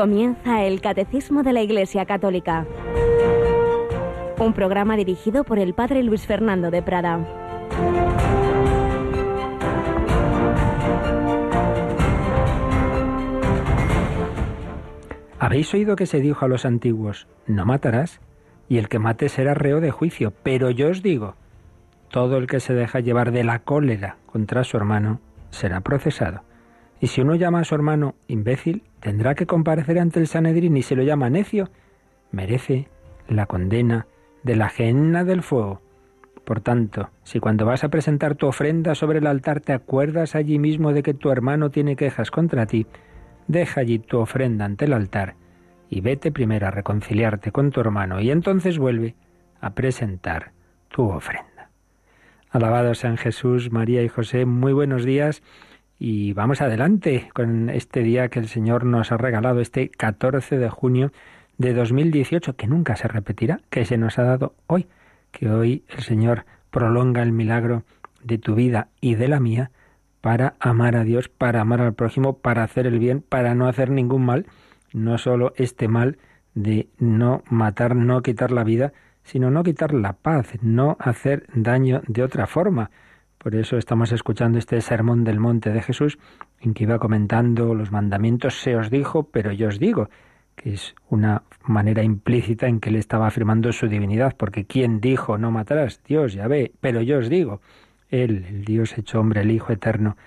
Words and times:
Comienza 0.00 0.64
el 0.64 0.80
Catecismo 0.80 1.42
de 1.42 1.52
la 1.52 1.60
Iglesia 1.60 2.06
Católica. 2.06 2.66
Un 4.38 4.54
programa 4.54 4.96
dirigido 4.96 5.44
por 5.44 5.58
el 5.58 5.74
Padre 5.74 6.02
Luis 6.02 6.26
Fernando 6.26 6.70
de 6.70 6.80
Prada. 6.80 7.22
Habéis 15.38 15.74
oído 15.74 15.96
que 15.96 16.06
se 16.06 16.20
dijo 16.20 16.46
a 16.46 16.48
los 16.48 16.64
antiguos, 16.64 17.28
no 17.46 17.66
matarás, 17.66 18.22
y 18.70 18.78
el 18.78 18.88
que 18.88 18.98
mate 18.98 19.28
será 19.28 19.52
reo 19.52 19.82
de 19.82 19.90
juicio, 19.90 20.32
pero 20.42 20.70
yo 20.70 20.88
os 20.88 21.02
digo, 21.02 21.34
todo 22.08 22.38
el 22.38 22.46
que 22.46 22.60
se 22.60 22.72
deja 22.72 23.00
llevar 23.00 23.32
de 23.32 23.44
la 23.44 23.58
cólera 23.58 24.16
contra 24.24 24.64
su 24.64 24.78
hermano 24.78 25.20
será 25.50 25.82
procesado. 25.82 26.40
Y 27.00 27.06
si 27.06 27.22
uno 27.22 27.34
llama 27.34 27.60
a 27.60 27.64
su 27.64 27.74
hermano 27.74 28.14
imbécil, 28.28 28.82
tendrá 29.00 29.34
que 29.34 29.46
comparecer 29.46 29.98
ante 29.98 30.20
el 30.20 30.26
Sanedrín 30.26 30.76
y 30.76 30.82
si 30.82 30.94
lo 30.94 31.02
llama 31.02 31.30
necio, 31.30 31.70
merece 32.30 32.88
la 33.26 33.46
condena 33.46 34.06
de 34.42 34.56
la 34.56 34.68
genna 34.68 35.24
del 35.24 35.42
fuego. 35.42 35.80
Por 36.44 36.60
tanto, 36.60 37.10
si 37.22 37.40
cuando 37.40 37.64
vas 37.64 37.84
a 37.84 37.88
presentar 37.88 38.34
tu 38.34 38.46
ofrenda 38.46 38.94
sobre 38.94 39.18
el 39.18 39.26
altar 39.26 39.60
te 39.60 39.72
acuerdas 39.72 40.34
allí 40.34 40.58
mismo 40.58 40.92
de 40.92 41.02
que 41.02 41.14
tu 41.14 41.30
hermano 41.30 41.70
tiene 41.70 41.96
quejas 41.96 42.30
contra 42.30 42.66
ti, 42.66 42.86
deja 43.46 43.80
allí 43.80 43.98
tu 43.98 44.18
ofrenda 44.18 44.64
ante 44.64 44.84
el 44.84 44.92
altar 44.92 45.36
y 45.88 46.00
vete 46.02 46.30
primero 46.32 46.66
a 46.66 46.70
reconciliarte 46.70 47.50
con 47.50 47.70
tu 47.70 47.80
hermano 47.80 48.20
y 48.20 48.30
entonces 48.30 48.78
vuelve 48.78 49.14
a 49.60 49.70
presentar 49.74 50.52
tu 50.88 51.08
ofrenda. 51.08 51.70
Alabado 52.50 52.94
sean 52.94 53.16
Jesús, 53.16 53.70
María 53.70 54.02
y 54.02 54.08
José, 54.08 54.44
muy 54.44 54.72
buenos 54.72 55.04
días 55.04 55.42
y 56.02 56.32
vamos 56.32 56.62
adelante 56.62 57.28
con 57.34 57.68
este 57.68 58.00
día 58.00 58.30
que 58.30 58.38
el 58.38 58.48
Señor 58.48 58.86
nos 58.86 59.12
ha 59.12 59.18
regalado, 59.18 59.60
este 59.60 59.90
14 59.90 60.56
de 60.56 60.70
junio 60.70 61.12
de 61.58 61.74
2018, 61.74 62.56
que 62.56 62.66
nunca 62.66 62.96
se 62.96 63.06
repetirá, 63.06 63.60
que 63.68 63.84
se 63.84 63.98
nos 63.98 64.18
ha 64.18 64.22
dado 64.22 64.54
hoy, 64.66 64.86
que 65.30 65.50
hoy 65.50 65.84
el 65.88 66.02
Señor 66.02 66.46
prolonga 66.70 67.22
el 67.22 67.32
milagro 67.32 67.84
de 68.24 68.38
tu 68.38 68.54
vida 68.54 68.88
y 69.02 69.16
de 69.16 69.28
la 69.28 69.40
mía 69.40 69.72
para 70.22 70.54
amar 70.58 70.96
a 70.96 71.04
Dios, 71.04 71.28
para 71.28 71.60
amar 71.60 71.82
al 71.82 71.92
prójimo, 71.92 72.38
para 72.38 72.62
hacer 72.62 72.86
el 72.86 72.98
bien, 72.98 73.20
para 73.20 73.54
no 73.54 73.68
hacer 73.68 73.90
ningún 73.90 74.24
mal, 74.24 74.46
no 74.94 75.18
solo 75.18 75.52
este 75.56 75.86
mal 75.86 76.16
de 76.54 76.88
no 76.98 77.42
matar, 77.50 77.94
no 77.94 78.22
quitar 78.22 78.52
la 78.52 78.64
vida, 78.64 78.94
sino 79.22 79.50
no 79.50 79.62
quitar 79.62 79.92
la 79.92 80.14
paz, 80.14 80.54
no 80.62 80.96
hacer 80.98 81.46
daño 81.54 82.00
de 82.08 82.22
otra 82.22 82.46
forma. 82.46 82.90
Por 83.42 83.54
eso 83.54 83.78
estamos 83.78 84.12
escuchando 84.12 84.58
este 84.58 84.78
sermón 84.82 85.24
del 85.24 85.40
monte 85.40 85.70
de 85.70 85.80
Jesús, 85.80 86.18
en 86.60 86.74
que 86.74 86.84
iba 86.84 86.98
comentando 86.98 87.74
los 87.74 87.90
mandamientos, 87.90 88.60
se 88.60 88.76
os 88.76 88.90
dijo, 88.90 89.22
pero 89.22 89.50
yo 89.50 89.68
os 89.68 89.78
digo, 89.78 90.10
que 90.54 90.74
es 90.74 90.94
una 91.08 91.44
manera 91.64 92.02
implícita 92.02 92.66
en 92.66 92.80
que 92.80 92.90
él 92.90 92.96
estaba 92.96 93.26
afirmando 93.28 93.72
su 93.72 93.88
divinidad, 93.88 94.36
porque 94.36 94.66
¿quién 94.66 95.00
dijo 95.00 95.38
no 95.38 95.50
matarás? 95.50 96.02
Dios, 96.04 96.34
ya 96.34 96.48
ve, 96.48 96.72
pero 96.82 97.00
yo 97.00 97.16
os 97.16 97.30
digo, 97.30 97.62
él, 98.10 98.44
el 98.46 98.66
Dios 98.66 98.98
hecho 98.98 99.20
hombre, 99.20 99.40
el 99.40 99.50
Hijo 99.50 99.72
eterno, 99.72 100.18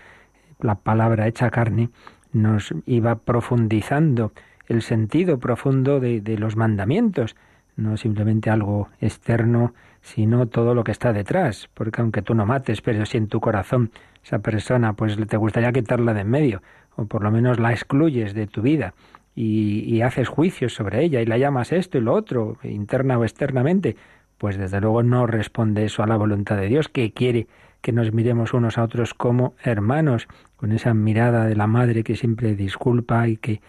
la 0.59 0.73
palabra 0.73 1.27
hecha 1.27 1.51
carne, 1.51 1.91
nos 2.31 2.73
iba 2.87 3.13
profundizando 3.19 4.33
el 4.65 4.81
sentido 4.81 5.37
profundo 5.37 5.99
de, 5.99 6.19
de 6.19 6.39
los 6.39 6.55
mandamientos, 6.55 7.35
no 7.75 7.95
simplemente 7.95 8.49
algo 8.49 8.89
externo 9.01 9.75
sino 10.03 10.47
todo 10.47 10.75
lo 10.75 10.83
que 10.83 10.91
está 10.91 11.13
detrás, 11.13 11.69
porque 11.73 12.01
aunque 12.01 12.21
tú 12.21 12.35
no 12.35 12.45
mates, 12.45 12.81
pero 12.81 13.05
si 13.05 13.17
en 13.17 13.27
tu 13.27 13.39
corazón 13.39 13.89
esa 14.23 14.39
persona 14.39 14.93
pues 14.93 15.17
te 15.27 15.37
gustaría 15.37 15.71
quitarla 15.71 16.13
de 16.13 16.21
en 16.21 16.29
medio, 16.29 16.61
o 16.95 17.05
por 17.05 17.23
lo 17.23 17.31
menos 17.31 17.57
la 17.59 17.71
excluyes 17.71 18.33
de 18.33 18.45
tu 18.45 18.61
vida 18.61 18.93
y, 19.33 20.01
haces 20.01 20.27
juicios 20.27 20.73
sobre 20.73 21.03
ella 21.03 21.21
y 21.21 21.25
la 21.25 21.37
llamas 21.37 21.71
esto 21.71 21.97
y 21.97 22.01
lo 22.01 22.13
otro, 22.13 22.57
interna 22.63 23.17
o 23.17 23.23
externamente, 23.23 23.95
pues 24.37 24.57
desde 24.57 24.81
luego 24.81 25.01
no 25.01 25.25
responde 25.25 25.85
eso 25.85 26.03
a 26.03 26.07
la 26.07 26.17
voluntad 26.17 26.57
de 26.57 26.67
Dios, 26.67 26.89
que 26.89 27.13
quiere 27.13 27.47
que 27.81 27.93
nos 27.93 28.13
miremos 28.13 28.53
unos 28.53 28.77
a 28.77 28.83
otros 28.83 29.13
como 29.13 29.55
hermanos, 29.63 30.27
con 30.57 30.73
esa 30.73 30.93
mirada 30.93 31.45
de 31.45 31.55
la 31.55 31.67
madre 31.67 32.03
que 32.03 32.15
siempre 32.15 32.55
disculpa 32.55 33.27
y 33.29 33.37
que, 33.37 33.61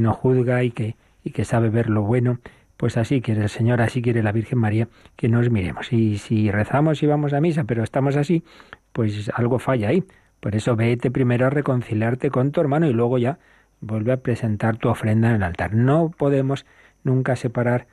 no 0.00 0.14
juzga 0.14 0.62
y 0.62 0.70
que 0.70 1.44
sabe 1.44 1.68
ver 1.68 1.90
lo 1.90 2.02
bueno 2.02 2.38
pues 2.82 2.96
así 2.96 3.20
quiere 3.20 3.42
el 3.42 3.48
Señor, 3.48 3.80
así 3.80 4.02
quiere 4.02 4.24
la 4.24 4.32
Virgen 4.32 4.58
María 4.58 4.88
que 5.14 5.28
nos 5.28 5.48
miremos. 5.50 5.92
Y 5.92 6.18
si 6.18 6.50
rezamos 6.50 7.00
y 7.04 7.06
vamos 7.06 7.32
a 7.32 7.40
misa, 7.40 7.62
pero 7.62 7.84
estamos 7.84 8.16
así, 8.16 8.42
pues 8.92 9.30
algo 9.32 9.60
falla 9.60 9.90
ahí. 9.90 10.02
Por 10.40 10.56
eso 10.56 10.74
vete 10.74 11.12
primero 11.12 11.46
a 11.46 11.50
reconciliarte 11.50 12.32
con 12.32 12.50
tu 12.50 12.60
hermano 12.60 12.88
y 12.88 12.92
luego 12.92 13.18
ya 13.18 13.38
vuelve 13.80 14.10
a 14.10 14.16
presentar 14.16 14.78
tu 14.78 14.88
ofrenda 14.88 15.28
en 15.28 15.36
el 15.36 15.42
altar. 15.44 15.74
No 15.74 16.10
podemos 16.10 16.66
nunca 17.04 17.36
separar 17.36 17.86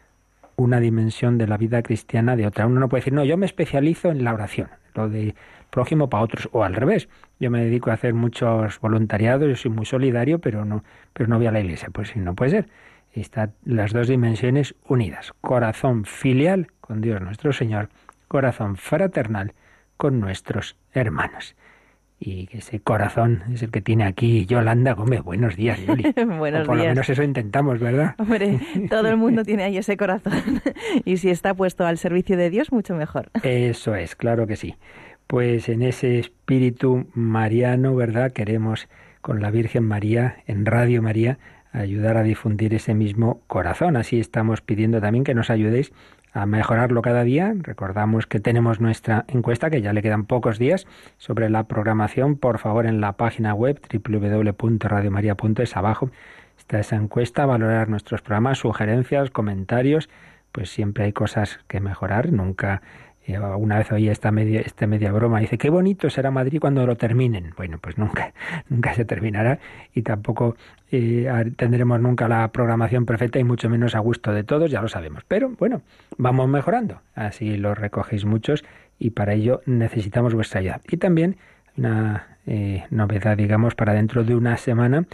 una 0.55 0.79
dimensión 0.79 1.37
de 1.37 1.45
la 1.45 1.57
vida 1.57 1.83
cristiana 1.83 2.35
de 2.35 2.47
otra. 2.47 2.65
Uno 2.65 2.79
no 2.79 2.89
puede 2.89 3.01
decir, 3.01 3.13
no, 3.13 3.23
yo 3.23 3.37
me 3.37 3.45
especializo 3.45 4.09
en 4.09 4.23
la 4.23 4.33
oración, 4.33 4.69
lo 4.95 5.07
de 5.07 5.35
prójimo 5.69 6.09
para 6.09 6.23
otros, 6.23 6.49
o 6.51 6.63
al 6.63 6.73
revés. 6.73 7.09
Yo 7.39 7.51
me 7.51 7.63
dedico 7.63 7.91
a 7.91 7.93
hacer 7.93 8.15
muchos 8.15 8.79
voluntariados, 8.79 9.47
yo 9.47 9.55
soy 9.55 9.69
muy 9.69 9.85
solidario, 9.85 10.39
pero 10.39 10.65
no, 10.65 10.83
pero 11.13 11.29
no 11.29 11.37
voy 11.37 11.45
a 11.45 11.51
la 11.51 11.59
iglesia. 11.59 11.89
Pues 11.93 12.07
sí, 12.07 12.19
no 12.19 12.33
puede 12.33 12.49
ser 12.49 12.69
están 13.21 13.53
las 13.63 13.93
dos 13.93 14.07
dimensiones 14.07 14.75
unidas. 14.87 15.33
Corazón 15.41 16.05
filial 16.05 16.67
con 16.81 17.01
Dios 17.01 17.21
nuestro 17.21 17.53
Señor, 17.53 17.89
corazón 18.27 18.77
fraternal 18.77 19.53
con 19.97 20.19
nuestros 20.19 20.77
hermanos. 20.93 21.55
Y 22.21 22.49
ese 22.51 22.81
corazón 22.81 23.43
es 23.53 23.63
el 23.63 23.71
que 23.71 23.81
tiene 23.81 24.03
aquí 24.03 24.45
Yolanda 24.45 24.93
Gómez. 24.93 25.23
Buenos 25.23 25.55
días, 25.55 25.79
Yoli. 25.85 26.03
Buenos 26.37 26.67
por 26.67 26.75
días. 26.75 26.87
lo 26.87 26.91
menos 26.91 27.09
eso 27.09 27.23
intentamos, 27.23 27.79
¿verdad? 27.79 28.15
Hombre, 28.17 28.59
todo 28.89 29.07
el 29.07 29.15
mundo 29.15 29.45
tiene 29.45 29.63
ahí 29.63 29.77
ese 29.77 29.95
corazón. 29.95 30.33
y 31.05 31.17
si 31.17 31.29
está 31.29 31.53
puesto 31.53 31.85
al 31.85 31.97
servicio 31.97 32.35
de 32.35 32.49
Dios, 32.49 32.73
mucho 32.73 32.93
mejor. 32.95 33.29
Eso 33.43 33.95
es, 33.95 34.15
claro 34.15 34.47
que 34.47 34.57
sí. 34.57 34.75
Pues 35.27 35.69
en 35.69 35.81
ese 35.81 36.19
espíritu 36.19 37.07
mariano, 37.13 37.95
¿verdad? 37.95 38.31
Queremos 38.31 38.89
con 39.21 39.41
la 39.41 39.51
Virgen 39.51 39.85
María, 39.85 40.37
en 40.45 40.65
Radio 40.65 41.01
María, 41.01 41.39
ayudar 41.71 42.17
a 42.17 42.23
difundir 42.23 42.73
ese 42.73 42.93
mismo 42.93 43.41
corazón. 43.47 43.97
Así 43.97 44.19
estamos 44.19 44.61
pidiendo 44.61 45.01
también 45.01 45.23
que 45.23 45.35
nos 45.35 45.49
ayudéis 45.49 45.91
a 46.33 46.45
mejorarlo 46.45 47.01
cada 47.01 47.23
día. 47.23 47.53
Recordamos 47.57 48.27
que 48.27 48.39
tenemos 48.39 48.79
nuestra 48.79 49.25
encuesta, 49.27 49.69
que 49.69 49.81
ya 49.81 49.93
le 49.93 50.01
quedan 50.01 50.25
pocos 50.25 50.59
días, 50.59 50.87
sobre 51.17 51.49
la 51.49 51.63
programación. 51.63 52.37
Por 52.37 52.59
favor, 52.59 52.85
en 52.85 53.01
la 53.01 53.13
página 53.13 53.53
web 53.53 53.79
www.radiomaria.es 53.91 55.77
abajo 55.77 56.11
está 56.57 56.79
esa 56.79 56.97
encuesta, 56.97 57.45
valorar 57.45 57.89
nuestros 57.89 58.21
programas, 58.21 58.59
sugerencias, 58.59 59.31
comentarios. 59.31 60.09
Pues 60.51 60.69
siempre 60.69 61.05
hay 61.05 61.13
cosas 61.13 61.59
que 61.67 61.79
mejorar, 61.79 62.31
nunca 62.31 62.81
una 63.37 63.77
vez 63.77 63.91
oí 63.91 64.09
esta 64.09 64.31
media, 64.31 64.61
esta 64.61 64.87
media 64.87 65.11
broma, 65.11 65.39
dice, 65.39 65.57
qué 65.57 65.69
bonito 65.69 66.09
será 66.09 66.31
Madrid 66.31 66.59
cuando 66.59 66.85
lo 66.85 66.95
terminen. 66.95 67.53
Bueno, 67.55 67.77
pues 67.79 67.97
nunca, 67.97 68.33
nunca 68.69 68.93
se 68.93 69.05
terminará 69.05 69.59
y 69.93 70.01
tampoco 70.01 70.55
eh, 70.91 71.27
tendremos 71.55 71.99
nunca 71.99 72.27
la 72.27 72.47
programación 72.51 73.05
perfecta 73.05 73.39
y 73.39 73.43
mucho 73.43 73.69
menos 73.69 73.95
a 73.95 73.99
gusto 73.99 74.33
de 74.33 74.43
todos, 74.43 74.71
ya 74.71 74.81
lo 74.81 74.87
sabemos. 74.87 75.23
Pero 75.27 75.49
bueno, 75.49 75.81
vamos 76.17 76.47
mejorando, 76.49 77.01
así 77.15 77.57
lo 77.57 77.75
recogéis 77.75 78.25
muchos 78.25 78.63
y 78.97 79.11
para 79.11 79.33
ello 79.33 79.61
necesitamos 79.65 80.33
vuestra 80.33 80.59
ayuda. 80.59 80.81
Y 80.89 80.97
también 80.97 81.37
una 81.77 82.37
eh, 82.47 82.85
novedad, 82.89 83.37
digamos, 83.37 83.75
para 83.75 83.93
dentro 83.93 84.23
de 84.23 84.35
una 84.35 84.57
semana 84.57 85.05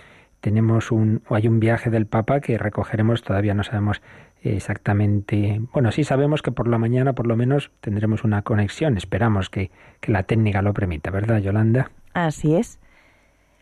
tenemos 0.45 0.91
un, 0.91 1.23
hay 1.29 1.47
un 1.47 1.59
viaje 1.59 1.89
del 1.89 2.05
Papa 2.05 2.39
que 2.39 2.59
recogeremos, 2.59 3.23
todavía 3.23 3.55
no 3.55 3.63
sabemos 3.63 4.03
exactamente. 4.49 5.61
Bueno, 5.73 5.91
sí 5.91 6.03
sabemos 6.03 6.41
que 6.41 6.51
por 6.51 6.67
la 6.67 6.77
mañana 6.77 7.13
por 7.13 7.27
lo 7.27 7.35
menos 7.35 7.71
tendremos 7.81 8.23
una 8.23 8.41
conexión. 8.41 8.97
Esperamos 8.97 9.49
que, 9.49 9.71
que 9.99 10.11
la 10.11 10.23
técnica 10.23 10.61
lo 10.61 10.73
permita, 10.73 11.11
¿verdad, 11.11 11.39
Yolanda? 11.39 11.91
Así 12.13 12.55
es. 12.55 12.79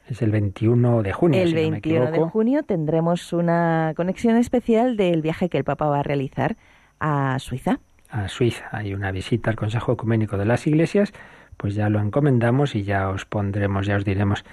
Es 0.08 0.22
el 0.22 0.32
21 0.32 1.02
de 1.02 1.14
junio. 1.14 1.42
El 1.42 1.50
si 1.50 1.56
21 1.56 2.06
no 2.06 2.12
de 2.12 2.20
junio 2.20 2.64
tendremos 2.64 3.32
una 3.34 3.94
conexión 3.96 4.36
especial 4.36 4.98
del 4.98 5.22
viaje 5.22 5.50
que 5.50 5.58
el 5.58 5.64
Papa 5.64 5.88
va 5.88 6.00
a 6.00 6.04
realizar 6.04 6.58
a 7.00 7.40
Suiza. 7.40 7.80
A 8.10 8.28
Suiza. 8.28 8.66
Hay 8.72 8.94
una 8.94 9.12
visita 9.12 9.50
al 9.50 9.56
Consejo 9.56 9.94
Ecuménico 9.94 10.38
de 10.38 10.46
las 10.46 10.68
Iglesias. 10.68 11.14
Pues 11.58 11.76
ya 11.76 11.90
lo 11.90 12.00
encomendamos 12.00 12.76
y 12.76 12.84
ya 12.84 13.10
os 13.10 13.26
pondremos, 13.26 13.86
ya 13.86 13.96
os 13.96 14.04
diremos 14.04 14.44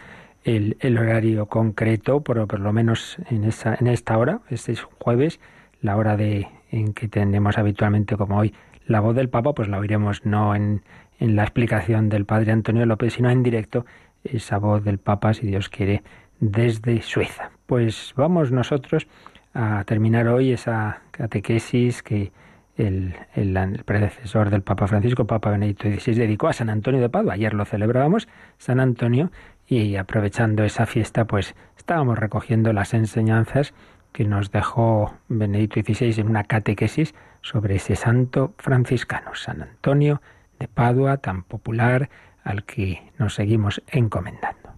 el, 0.45 0.77
el 0.81 0.99
horario 0.99 1.47
concreto, 1.47 2.23
por, 2.23 2.47
por 2.47 2.61
lo 2.61 2.73
menos 2.73 3.17
en, 3.29 3.45
esa, 3.45 3.77
en 3.79 3.87
esta 3.87 4.17
hora, 4.17 4.41
este 4.49 4.73
es 4.73 4.83
jueves, 4.83 5.41
la 5.81 5.97
hora 5.97 6.17
de 6.17 6.49
en 6.71 6.93
que 6.93 7.09
tenemos 7.09 7.59
habitualmente 7.59 8.17
como 8.17 8.39
hoy 8.39 8.55
la 8.87 9.01
voz 9.01 9.15
del 9.15 9.29
Papa, 9.29 9.55
pues 9.55 9.69
la 9.69 9.79
oiremos 9.79 10.25
no 10.25 10.55
en, 10.55 10.83
en 11.19 11.37
la 11.37 11.43
explicación 11.43 12.09
del 12.09 12.25
Padre 12.27 12.53
Antonio 12.53 12.87
López, 12.87 13.15
sino 13.15 13.31
en 13.31 13.43
directo 13.43 13.87
esa 14.25 14.59
voz 14.59 14.85
del 14.85 14.99
Papa, 14.99 15.35
si 15.35 15.47
Dios 15.47 15.69
quiere, 15.69 16.03
desde 16.41 17.03
Suiza. 17.03 17.51
Pues 17.67 18.13
vamos 18.17 18.51
nosotros 18.53 19.07
a 19.55 19.85
terminar 19.85 20.29
hoy 20.29 20.53
esa 20.53 21.03
catequesis 21.11 22.03
que 22.03 22.33
el, 22.77 23.15
el, 23.35 23.57
el, 23.57 23.85
predecesor 23.85 24.51
del 24.51 24.63
Papa 24.63 24.87
Francisco, 24.87 25.27
Papa 25.27 25.51
Benedicto 25.51 25.89
XVI, 25.89 26.15
dedicó 26.15 26.49
a 26.49 26.53
San 26.53 26.71
Antonio 26.71 27.01
de 27.01 27.09
Padua. 27.09 27.35
Ayer 27.35 27.53
lo 27.53 27.65
celebrábamos, 27.65 28.29
San 28.59 28.81
Antonio, 28.81 29.31
y 29.67 29.97
aprovechando 29.97 30.65
esa 30.65 30.87
fiesta, 30.87 31.27
pues 31.27 31.55
estábamos 31.77 32.19
recogiendo 32.19 32.73
las 32.73 32.95
enseñanzas 32.95 33.75
que 34.13 34.25
nos 34.25 34.51
dejó 34.51 35.15
Benedicto 35.29 35.81
XVI 35.81 36.21
en 36.21 36.29
una 36.29 36.45
catequesis 36.45 37.15
sobre 37.43 37.77
ese 37.77 37.97
santo 37.97 38.55
franciscano, 38.59 39.35
San 39.35 39.63
Antonio 39.63 40.21
de 40.59 40.69
Padua, 40.69 41.19
tan 41.19 41.43
popular, 41.43 42.11
al 42.45 42.65
que 42.65 43.11
nos 43.19 43.35
seguimos 43.35 43.83
encomendando. 43.89 44.70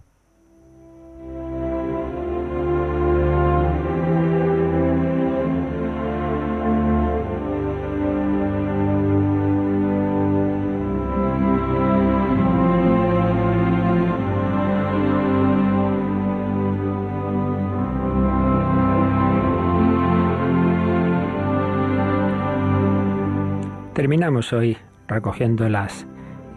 Terminamos 23.93 24.53
hoy 24.53 24.75
recogiendo 25.07 25.69
las 25.69 26.07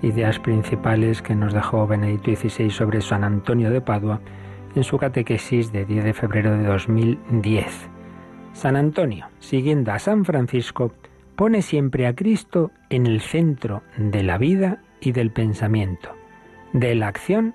ideas 0.01 0.39
principales 0.39 1.21
que 1.21 1.35
nos 1.35 1.53
dejó 1.53 1.87
Benedicto 1.87 2.35
XVI 2.35 2.71
sobre 2.71 3.03
San 3.03 3.25
Antonio 3.25 3.69
de 3.71 3.83
Padua 3.83 4.23
en 4.75 4.83
su 4.85 4.97
catequesis 4.97 5.71
de 5.71 5.85
10 5.85 6.05
de 6.05 6.15
febrero 6.15 6.57
de 6.57 6.65
2010. 6.65 7.91
San 8.55 8.75
Antonio, 8.75 9.27
siguiendo 9.39 9.93
a 9.93 9.99
San 9.99 10.25
Francisco, 10.25 10.95
pone 11.35 11.61
siempre 11.61 12.07
a 12.07 12.15
Cristo 12.15 12.71
en 12.89 13.07
el 13.07 13.21
centro 13.21 13.83
de 13.99 14.23
la 14.23 14.39
vida 14.39 14.81
y 15.03 15.13
del 15.13 15.31
pensamiento, 15.31 16.09
de 16.73 16.95
la 16.95 17.09
acción 17.09 17.55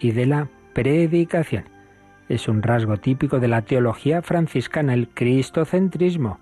y 0.00 0.10
de 0.10 0.26
la 0.26 0.48
predicación. 0.74 1.66
Es 2.28 2.48
un 2.48 2.62
rasgo 2.62 2.96
típico 2.96 3.38
de 3.38 3.46
la 3.46 3.62
teología 3.62 4.22
franciscana, 4.22 4.92
el 4.92 5.08
cristocentrismo 5.08 6.40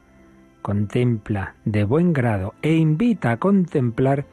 contempla 0.69 1.55
de 1.65 1.83
buen 1.83 2.13
grado 2.13 2.53
e 2.61 2.75
invita 2.75 3.31
a 3.31 3.39
contemplar 3.39 4.27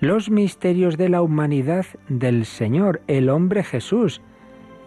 los 0.00 0.30
misterios 0.30 0.96
de 0.96 1.10
la 1.10 1.20
humanidad 1.20 1.84
del 2.08 2.46
Señor, 2.46 3.02
el 3.06 3.28
hombre 3.28 3.62
Jesús, 3.62 4.22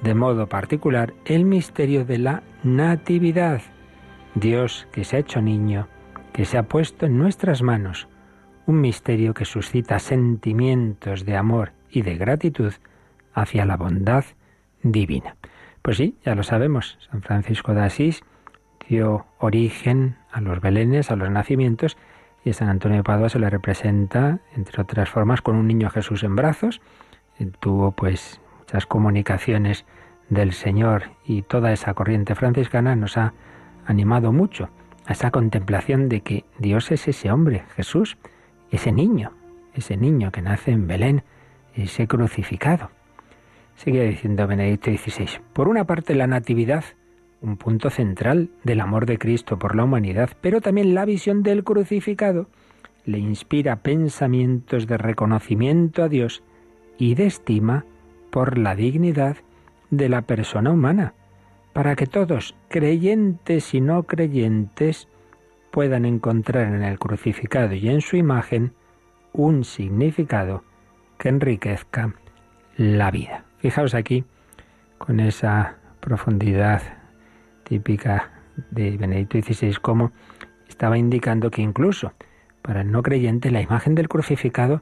de 0.02 0.16
modo 0.16 0.50
particular 0.50 1.14
el 1.26 1.46
misterio 1.46 2.04
de 2.04 2.18
la 2.18 2.42
Natividad, 2.64 3.62
Dios 4.34 4.88
que 4.92 5.04
se 5.04 5.18
ha 5.18 5.20
hecho 5.20 5.40
niño, 5.40 5.88
que 6.34 6.46
se 6.46 6.58
ha 6.58 6.64
puesto 6.64 7.06
en 7.06 7.20
nuestras 7.20 7.62
manos, 7.62 8.08
un 8.66 8.82
misterio 8.82 9.36
que 9.36 9.46
suscita 9.46 10.00
sentimientos 10.00 11.26
de 11.26 11.38
amor 11.38 11.74
y 11.92 12.02
de 12.02 12.18
gratitud 12.18 12.74
hacia 13.36 13.66
la 13.66 13.78
bondad 13.78 14.26
divina. 14.82 15.36
Pues 15.84 15.98
sí, 15.98 16.16
ya 16.26 16.34
lo 16.34 16.42
sabemos, 16.42 16.98
San 17.12 17.22
Francisco 17.22 17.76
de 17.76 17.82
Asís 17.82 18.24
dio 18.88 19.26
origen 19.40 20.18
a 20.32 20.42
los 20.42 20.62
belenes, 20.62 21.12
a 21.12 21.16
los 21.16 21.30
nacimientos, 21.30 21.98
y 22.44 22.54
San 22.54 22.70
Antonio 22.70 22.98
de 22.98 23.04
Padua 23.04 23.30
se 23.30 23.40
le 23.40 23.50
representa, 23.50 24.40
entre 24.56 24.82
otras 24.82 25.10
formas, 25.10 25.42
con 25.42 25.56
un 25.56 25.68
niño 25.68 25.90
Jesús 25.90 26.24
en 26.24 26.36
brazos. 26.36 26.82
tuvo 27.60 27.92
pues 27.92 28.40
muchas 28.60 28.86
comunicaciones 28.86 29.86
del 30.30 30.54
Señor 30.54 31.12
y 31.26 31.42
toda 31.42 31.72
esa 31.72 31.94
corriente 31.94 32.36
franciscana 32.36 32.96
nos 32.96 33.18
ha 33.18 33.34
animado 33.86 34.32
mucho 34.32 34.70
a 35.06 35.14
esa 35.14 35.32
contemplación 35.32 36.10
de 36.10 36.22
que 36.22 36.46
Dios 36.58 36.92
es 36.92 37.08
ese 37.08 37.32
hombre, 37.32 37.64
Jesús, 37.76 38.18
ese 38.72 38.92
niño, 38.92 39.32
ese 39.74 39.96
niño 39.96 40.32
que 40.32 40.42
nace 40.42 40.72
en 40.72 40.88
Belén, 40.88 41.24
ese 41.74 42.08
crucificado. 42.08 42.92
Sigue 43.76 44.06
diciendo 44.06 44.48
Benedicto 44.48 44.92
XVI. 44.92 45.40
Por 45.54 45.68
una 45.68 45.86
parte, 45.86 46.16
la 46.16 46.28
natividad 46.28 46.84
un 47.42 47.58
punto 47.58 47.90
central 47.90 48.50
del 48.64 48.82
amor 48.82 49.06
de 49.06 49.18
Cristo 49.18 49.60
por 49.60 49.76
la 49.76 49.84
humanidad, 49.84 50.32
pero 50.42 50.62
también 50.62 50.96
la 50.96 51.06
visión 51.06 51.44
del 51.44 51.64
crucificado 51.64 52.48
le 53.06 53.20
inspira 53.20 53.78
pensamientos 53.78 54.88
de 54.88 54.98
reconocimiento 54.98 56.04
a 56.04 56.10
Dios 56.10 56.44
y 56.98 57.16
de 57.16 57.26
estima 57.26 57.86
por 58.32 58.58
la 58.58 58.76
dignidad 58.76 59.38
de 59.90 60.10
la 60.10 60.24
persona 60.24 60.72
humana, 60.72 61.14
para 61.74 61.96
que 61.96 62.08
todos, 62.08 62.56
creyentes 62.68 63.74
y 63.74 63.82
no 63.82 64.04
creyentes, 64.04 65.08
puedan 65.72 66.06
encontrar 66.06 66.74
en 66.74 66.84
el 66.84 67.00
crucificado 67.00 67.74
y 67.76 67.88
en 67.88 68.02
su 68.02 68.18
imagen 68.18 68.74
un 69.32 69.64
significado 69.64 70.64
que 71.18 71.30
enriquezca 71.30 72.16
la 72.76 73.12
vida. 73.12 73.46
Fijaos 73.60 73.94
aquí 73.94 74.26
con 74.98 75.20
esa 75.20 75.78
profundidad 76.00 76.97
típica 77.68 78.32
de 78.72 78.98
Benedicto 78.98 79.40
XVI, 79.40 79.76
como 79.82 80.12
estaba 80.68 80.98
indicando 80.98 81.52
que 81.52 81.62
incluso 81.62 82.14
para 82.62 82.82
el 82.82 82.92
no 82.92 83.04
creyente 83.04 83.52
la 83.52 83.62
imagen 83.62 83.96
del 83.96 84.10
crucificado 84.10 84.82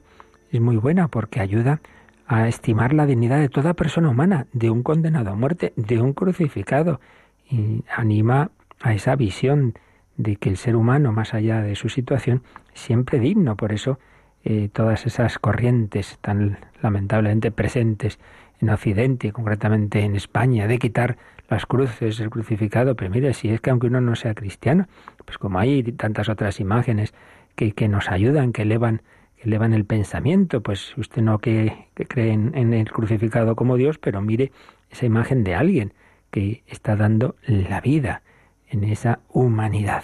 es 0.52 0.62
muy 0.62 0.78
buena 0.78 1.08
porque 1.08 1.40
ayuda 1.40 1.82
a 2.28 2.48
estimar 2.48 2.94
la 2.94 3.06
dignidad 3.06 3.40
de 3.40 3.50
toda 3.50 3.74
persona 3.74 4.10
humana, 4.10 4.48
de 4.54 4.70
un 4.70 4.84
condenado 4.84 5.32
a 5.32 5.36
muerte, 5.36 5.74
de 5.76 6.02
un 6.02 6.14
crucificado, 6.14 7.00
y 7.50 7.84
anima 7.96 8.50
a 8.82 8.94
esa 8.94 9.16
visión 9.16 9.76
de 10.18 10.38
que 10.38 10.50
el 10.50 10.58
ser 10.58 10.76
humano, 10.76 11.12
más 11.12 11.34
allá 11.34 11.62
de 11.62 11.76
su 11.76 11.90
situación, 11.90 12.42
es 12.74 12.82
siempre 12.82 13.20
digno. 13.20 13.56
Por 13.56 13.74
eso 13.74 14.00
eh, 14.44 14.70
todas 14.74 15.06
esas 15.06 15.38
corrientes 15.38 16.18
tan 16.22 16.58
lamentablemente 16.82 17.52
presentes 17.52 18.18
en 18.60 18.70
Occidente, 18.70 19.32
concretamente 19.32 20.00
en 20.00 20.16
España, 20.16 20.66
de 20.68 20.80
quitar 20.80 21.18
las 21.50 21.66
cruces, 21.66 22.20
el 22.20 22.30
crucificado, 22.30 22.96
pero 22.96 23.10
mire, 23.12 23.34
si 23.34 23.50
es 23.50 23.62
que 23.62 23.70
aunque 23.70 23.88
uno 23.88 24.02
no 24.02 24.16
sea 24.16 24.34
cristiano, 24.34 24.88
pues 25.26 25.38
como 25.38 25.60
hay 25.60 25.84
tantas 25.84 26.30
otras 26.30 26.60
imágenes 26.60 27.14
que, 27.56 27.74
que 27.74 27.88
nos 27.88 28.10
ayudan, 28.10 28.52
que 28.52 28.64
elevan, 28.64 29.02
que 29.38 29.44
elevan 29.44 29.74
el 29.74 29.86
pensamiento, 29.86 30.62
pues 30.62 30.98
usted 30.98 31.22
no 31.22 31.40
que, 31.40 31.88
cree 31.94 32.34
en, 32.34 32.74
el 32.74 32.92
crucificado 32.92 33.56
como 33.56 33.78
Dios, 33.78 33.98
pero 33.98 34.22
mire 34.22 34.52
esa 34.90 35.06
imagen 35.06 35.44
de 35.44 35.56
alguien 35.56 35.94
que 36.32 36.64
está 36.68 36.96
dando 36.96 37.36
la 37.46 37.82
vida 37.82 38.24
en 38.70 38.84
esa 38.84 39.20
humanidad. 39.30 40.04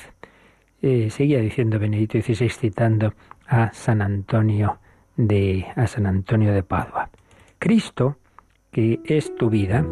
Eh, 0.82 1.10
seguía 1.10 1.40
diciendo 1.40 1.80
Benedito 1.80 2.20
XVI 2.20 2.50
citando 2.50 3.14
a 3.48 3.72
San 3.74 4.02
Antonio 4.02 4.80
de 5.18 5.68
a 5.76 5.88
San 5.88 6.06
Antonio 6.06 6.54
de 6.54 6.64
Padua. 6.64 7.10
Cristo 7.60 8.18
que 8.72 9.02
es 9.04 9.36
tu 9.36 9.50
vida, 9.50 9.86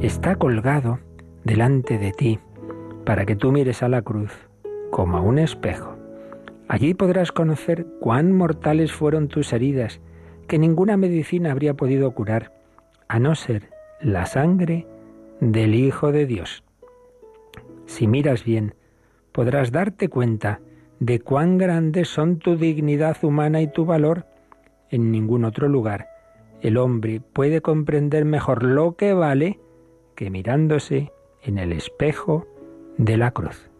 está 0.00 0.36
colgado 0.36 0.98
delante 1.44 1.98
de 1.98 2.10
ti 2.12 2.38
para 3.04 3.26
que 3.26 3.36
tú 3.36 3.52
mires 3.52 3.82
a 3.82 3.88
la 3.90 4.00
cruz 4.00 4.32
como 4.90 5.18
a 5.18 5.20
un 5.20 5.38
espejo. 5.38 5.98
Allí 6.66 6.94
podrás 6.94 7.32
conocer 7.32 7.86
cuán 8.00 8.32
mortales 8.32 8.92
fueron 8.92 9.28
tus 9.28 9.52
heridas, 9.52 10.00
que 10.48 10.58
ninguna 10.58 10.96
medicina 10.96 11.52
habría 11.52 11.74
podido 11.74 12.10
curar, 12.12 12.52
a 13.08 13.18
no 13.18 13.34
ser 13.34 13.68
la 14.00 14.24
sangre 14.24 14.86
del 15.40 15.74
Hijo 15.74 16.10
de 16.10 16.24
Dios. 16.24 16.64
Si 17.84 18.06
miras 18.06 18.42
bien, 18.42 18.74
podrás 19.32 19.70
darte 19.70 20.08
cuenta 20.08 20.60
de 20.98 21.20
cuán 21.20 21.58
grandes 21.58 22.08
son 22.08 22.38
tu 22.38 22.56
dignidad 22.56 23.22
humana 23.22 23.60
y 23.60 23.66
tu 23.66 23.84
valor. 23.84 24.24
En 24.88 25.10
ningún 25.10 25.44
otro 25.44 25.68
lugar 25.68 26.13
el 26.64 26.78
hombre 26.78 27.20
puede 27.20 27.60
comprender 27.60 28.24
mejor 28.24 28.62
lo 28.62 28.96
que 28.96 29.12
vale 29.12 29.60
que 30.14 30.30
mirándose 30.30 31.12
en 31.42 31.58
el 31.58 31.74
espejo 31.74 32.46
de 32.96 33.18
la 33.18 33.32
cruz. 33.32 33.70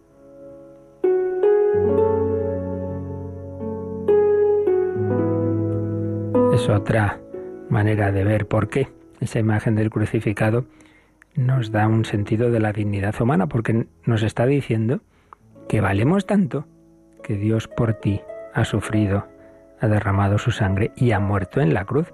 Es 6.53 6.69
otra 6.69 7.19
manera 7.71 8.12
de 8.12 8.23
ver 8.23 8.47
por 8.47 8.69
qué 8.69 8.88
esa 9.19 9.38
imagen 9.38 9.76
del 9.76 9.88
crucificado 9.88 10.67
nos 11.35 11.73
da 11.73 11.88
un 11.88 12.05
sentido 12.05 12.50
de 12.50 12.61
la 12.61 12.75
dignidad 12.75 13.14
humana, 13.19 13.47
porque 13.47 13.87
nos 14.05 14.23
está 14.23 14.45
diciendo 14.45 15.00
que 15.71 15.81
valemos 15.81 16.26
tanto 16.26 16.67
que 17.23 17.35
Dios 17.37 17.67
por 17.67 17.95
ti 17.95 18.21
ha 18.53 18.67
sufrido, 18.67 19.26
ha 19.81 19.88
derramado 19.88 20.37
su 20.37 20.50
sangre 20.50 20.93
y 20.97 21.12
ha 21.12 21.19
muerto 21.19 21.62
en 21.62 21.73
la 21.73 21.87
cruz 21.87 22.12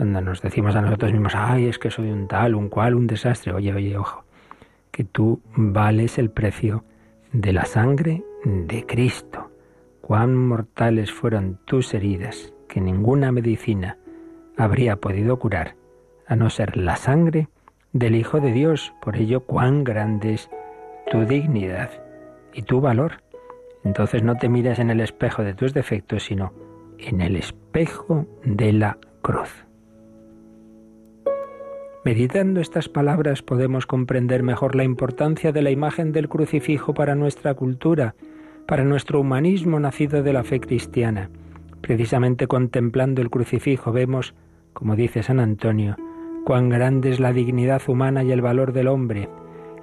cuando 0.00 0.22
nos 0.22 0.40
decimos 0.40 0.74
a 0.76 0.80
nosotros 0.80 1.12
mismos, 1.12 1.34
ay, 1.36 1.66
es 1.66 1.78
que 1.78 1.90
soy 1.90 2.10
un 2.10 2.26
tal, 2.26 2.54
un 2.54 2.70
cual, 2.70 2.94
un 2.94 3.06
desastre, 3.06 3.52
oye, 3.52 3.74
oye, 3.74 3.98
ojo, 3.98 4.24
que 4.90 5.04
tú 5.04 5.42
vales 5.54 6.16
el 6.16 6.30
precio 6.30 6.84
de 7.32 7.52
la 7.52 7.66
sangre 7.66 8.24
de 8.42 8.86
Cristo. 8.86 9.50
Cuán 10.00 10.34
mortales 10.34 11.12
fueron 11.12 11.58
tus 11.66 11.92
heridas, 11.92 12.54
que 12.66 12.80
ninguna 12.80 13.30
medicina 13.30 13.98
habría 14.56 14.96
podido 14.96 15.38
curar, 15.38 15.76
a 16.26 16.34
no 16.34 16.48
ser 16.48 16.78
la 16.78 16.96
sangre 16.96 17.48
del 17.92 18.14
Hijo 18.14 18.40
de 18.40 18.52
Dios. 18.52 18.94
Por 19.02 19.18
ello, 19.18 19.40
cuán 19.40 19.84
grande 19.84 20.32
es 20.32 20.48
tu 21.10 21.26
dignidad 21.26 21.90
y 22.54 22.62
tu 22.62 22.80
valor. 22.80 23.22
Entonces 23.84 24.22
no 24.22 24.36
te 24.36 24.48
mires 24.48 24.78
en 24.78 24.88
el 24.88 25.00
espejo 25.00 25.44
de 25.44 25.52
tus 25.52 25.74
defectos, 25.74 26.22
sino 26.22 26.54
en 26.96 27.20
el 27.20 27.36
espejo 27.36 28.26
de 28.44 28.72
la 28.72 28.96
cruz. 29.20 29.66
Meditando 32.02 32.62
estas 32.62 32.88
palabras 32.88 33.42
podemos 33.42 33.84
comprender 33.84 34.42
mejor 34.42 34.74
la 34.74 34.84
importancia 34.84 35.52
de 35.52 35.60
la 35.60 35.70
imagen 35.70 36.12
del 36.12 36.30
crucifijo 36.30 36.94
para 36.94 37.14
nuestra 37.14 37.52
cultura, 37.52 38.14
para 38.66 38.84
nuestro 38.84 39.20
humanismo 39.20 39.78
nacido 39.78 40.22
de 40.22 40.32
la 40.32 40.42
fe 40.42 40.60
cristiana. 40.60 41.28
Precisamente 41.82 42.46
contemplando 42.46 43.20
el 43.20 43.28
crucifijo 43.28 43.92
vemos, 43.92 44.34
como 44.72 44.96
dice 44.96 45.22
San 45.22 45.40
Antonio, 45.40 45.96
cuán 46.46 46.70
grande 46.70 47.10
es 47.10 47.20
la 47.20 47.34
dignidad 47.34 47.82
humana 47.86 48.24
y 48.24 48.32
el 48.32 48.40
valor 48.40 48.72
del 48.72 48.88
hombre. 48.88 49.28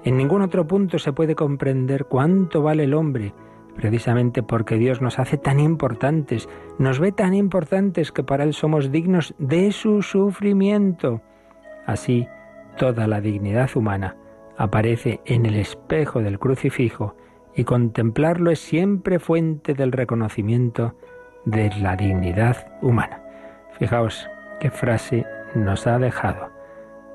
En 0.02 0.16
ningún 0.16 0.42
otro 0.42 0.66
punto 0.66 0.98
se 0.98 1.12
puede 1.12 1.36
comprender 1.36 2.06
cuánto 2.06 2.62
vale 2.62 2.82
el 2.82 2.94
hombre, 2.94 3.32
precisamente 3.76 4.42
porque 4.42 4.74
Dios 4.74 5.00
nos 5.00 5.20
hace 5.20 5.38
tan 5.38 5.60
importantes, 5.60 6.48
nos 6.80 6.98
ve 6.98 7.12
tan 7.12 7.34
importantes 7.34 8.10
que 8.10 8.24
para 8.24 8.42
Él 8.42 8.54
somos 8.54 8.90
dignos 8.90 9.36
de 9.38 9.70
su 9.70 10.02
sufrimiento. 10.02 11.22
Así, 11.88 12.28
toda 12.76 13.06
la 13.06 13.22
dignidad 13.22 13.70
humana 13.74 14.14
aparece 14.58 15.22
en 15.24 15.46
el 15.46 15.56
espejo 15.56 16.20
del 16.20 16.38
crucifijo 16.38 17.16
y 17.56 17.64
contemplarlo 17.64 18.50
es 18.50 18.58
siempre 18.58 19.18
fuente 19.18 19.72
del 19.72 19.92
reconocimiento 19.92 20.94
de 21.46 21.70
la 21.80 21.96
dignidad 21.96 22.58
humana. 22.82 23.22
Fijaos 23.78 24.28
qué 24.60 24.70
frase 24.70 25.24
nos 25.54 25.86
ha 25.86 25.98
dejado. 25.98 26.50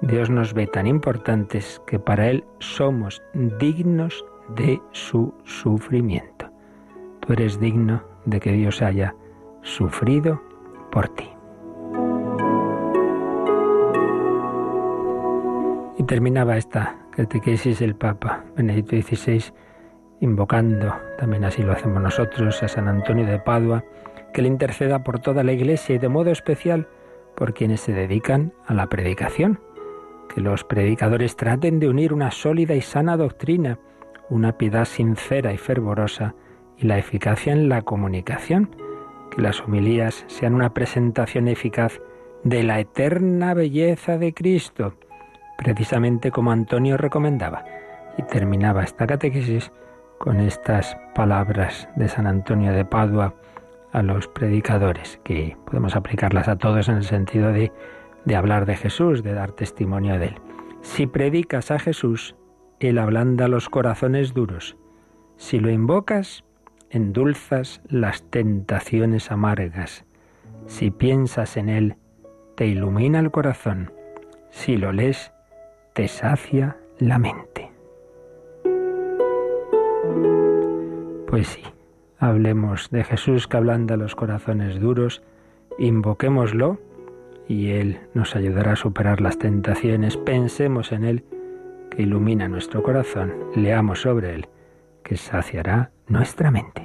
Dios 0.01 0.31
nos 0.31 0.55
ve 0.55 0.65
tan 0.65 0.87
importantes 0.87 1.79
que 1.85 1.99
para 1.99 2.29
Él 2.29 2.43
somos 2.57 3.21
dignos 3.59 4.25
de 4.55 4.81
su 4.91 5.35
sufrimiento. 5.43 6.49
Tú 7.19 7.33
eres 7.33 7.59
digno 7.59 8.01
de 8.25 8.39
que 8.39 8.53
Dios 8.53 8.81
haya 8.81 9.13
sufrido 9.61 10.41
por 10.91 11.09
ti. 11.09 11.32
Terminaba 16.07 16.57
esta 16.57 16.97
catequesis 17.11 17.81
el 17.81 17.95
Papa 17.95 18.43
Benedicto 18.57 18.95
XVI 18.95 19.53
invocando, 20.19 20.93
también 21.17 21.45
así 21.45 21.63
lo 21.63 21.71
hacemos 21.71 22.01
nosotros, 22.01 22.61
a 22.61 22.67
San 22.67 22.87
Antonio 22.87 23.25
de 23.25 23.39
Padua, 23.39 23.83
que 24.33 24.41
le 24.41 24.49
interceda 24.49 25.03
por 25.03 25.19
toda 25.19 25.43
la 25.43 25.53
Iglesia 25.53 25.95
y 25.95 25.99
de 25.99 26.09
modo 26.09 26.31
especial 26.31 26.87
por 27.35 27.53
quienes 27.53 27.81
se 27.81 27.93
dedican 27.93 28.53
a 28.65 28.73
la 28.73 28.87
predicación. 28.87 29.61
Que 30.33 30.41
los 30.41 30.63
predicadores 30.63 31.37
traten 31.37 31.79
de 31.79 31.87
unir 31.87 32.11
una 32.11 32.31
sólida 32.31 32.75
y 32.75 32.81
sana 32.81 33.15
doctrina, 33.15 33.79
una 34.29 34.57
piedad 34.57 34.85
sincera 34.85 35.53
y 35.53 35.57
fervorosa 35.57 36.35
y 36.77 36.85
la 36.85 36.97
eficacia 36.97 37.53
en 37.53 37.69
la 37.69 37.81
comunicación. 37.81 38.75
Que 39.31 39.41
las 39.41 39.61
homilías 39.61 40.25
sean 40.27 40.53
una 40.53 40.73
presentación 40.73 41.47
eficaz 41.47 42.01
de 42.43 42.63
la 42.63 42.79
eterna 42.79 43.53
belleza 43.53 44.17
de 44.17 44.33
Cristo 44.33 44.95
precisamente 45.57 46.31
como 46.31 46.51
Antonio 46.51 46.97
recomendaba. 46.97 47.65
Y 48.17 48.23
terminaba 48.23 48.83
esta 48.83 49.07
catequesis 49.07 49.71
con 50.19 50.39
estas 50.39 50.95
palabras 51.15 51.89
de 51.95 52.07
San 52.07 52.27
Antonio 52.27 52.71
de 52.71 52.85
Padua 52.85 53.33
a 53.91 54.01
los 54.01 54.27
predicadores, 54.27 55.19
que 55.23 55.57
podemos 55.65 55.95
aplicarlas 55.95 56.47
a 56.47 56.55
todos 56.55 56.87
en 56.89 56.97
el 56.97 57.03
sentido 57.03 57.51
de, 57.51 57.71
de 58.25 58.35
hablar 58.35 58.65
de 58.65 58.75
Jesús, 58.75 59.23
de 59.23 59.33
dar 59.33 59.51
testimonio 59.51 60.17
de 60.19 60.27
Él. 60.27 60.35
Si 60.81 61.07
predicas 61.07 61.71
a 61.71 61.79
Jesús, 61.79 62.35
Él 62.79 62.99
ablanda 62.99 63.47
los 63.47 63.69
corazones 63.69 64.33
duros. 64.33 64.77
Si 65.35 65.59
lo 65.59 65.69
invocas, 65.69 66.43
endulzas 66.89 67.81
las 67.89 68.23
tentaciones 68.29 69.31
amargas. 69.31 70.05
Si 70.67 70.89
piensas 70.91 71.57
en 71.57 71.69
Él, 71.69 71.95
te 72.55 72.67
ilumina 72.67 73.19
el 73.19 73.31
corazón. 73.31 73.91
Si 74.51 74.77
lo 74.77 74.91
lees, 74.91 75.32
te 75.93 76.07
sacia 76.07 76.77
la 76.97 77.19
mente. 77.19 77.71
Pues 81.27 81.47
sí, 81.47 81.63
hablemos 82.19 82.89
de 82.89 83.03
Jesús 83.03 83.47
que 83.47 83.57
ablanda 83.57 83.97
los 83.97 84.15
corazones 84.15 84.79
duros, 84.79 85.23
invoquémoslo 85.77 86.79
y 87.47 87.71
Él 87.71 87.99
nos 88.13 88.35
ayudará 88.35 88.73
a 88.73 88.75
superar 88.75 89.21
las 89.21 89.37
tentaciones, 89.37 90.17
pensemos 90.17 90.91
en 90.91 91.03
Él 91.03 91.23
que 91.91 92.03
ilumina 92.03 92.47
nuestro 92.47 92.83
corazón, 92.83 93.33
leamos 93.55 94.01
sobre 94.01 94.35
Él 94.35 94.47
que 95.03 95.17
saciará 95.17 95.91
nuestra 96.07 96.49
mente. 96.49 96.81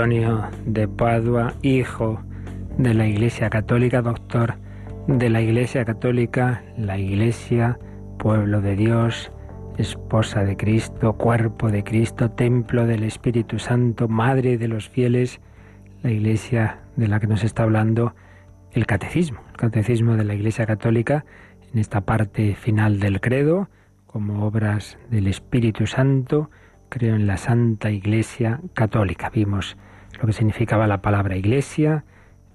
Antonio 0.00 0.48
de 0.64 0.88
Padua, 0.88 1.52
hijo 1.60 2.22
de 2.78 2.94
la 2.94 3.06
Iglesia 3.06 3.50
Católica, 3.50 4.00
doctor 4.00 4.54
de 5.06 5.28
la 5.28 5.42
Iglesia 5.42 5.84
Católica, 5.84 6.64
la 6.78 6.96
Iglesia, 6.96 7.78
pueblo 8.18 8.62
de 8.62 8.76
Dios, 8.76 9.30
esposa 9.76 10.42
de 10.42 10.56
Cristo, 10.56 11.12
cuerpo 11.18 11.70
de 11.70 11.84
Cristo, 11.84 12.30
templo 12.30 12.86
del 12.86 13.02
Espíritu 13.02 13.58
Santo, 13.58 14.08
madre 14.08 14.56
de 14.56 14.68
los 14.68 14.88
fieles, 14.88 15.38
la 16.02 16.10
Iglesia 16.10 16.78
de 16.96 17.06
la 17.06 17.20
que 17.20 17.26
nos 17.26 17.44
está 17.44 17.64
hablando 17.64 18.14
el 18.72 18.86
catecismo, 18.86 19.42
el 19.50 19.58
catecismo 19.58 20.16
de 20.16 20.24
la 20.24 20.32
Iglesia 20.32 20.64
Católica, 20.64 21.26
en 21.74 21.78
esta 21.78 22.00
parte 22.00 22.54
final 22.54 23.00
del 23.00 23.20
credo, 23.20 23.68
como 24.06 24.46
obras 24.46 24.96
del 25.10 25.26
Espíritu 25.26 25.86
Santo, 25.86 26.48
creo 26.88 27.16
en 27.16 27.26
la 27.26 27.36
Santa 27.36 27.90
Iglesia 27.90 28.62
Católica. 28.72 29.28
Vimos 29.28 29.76
lo 30.20 30.26
que 30.26 30.32
significaba 30.34 30.86
la 30.86 31.00
palabra 31.00 31.36
iglesia, 31.36 32.04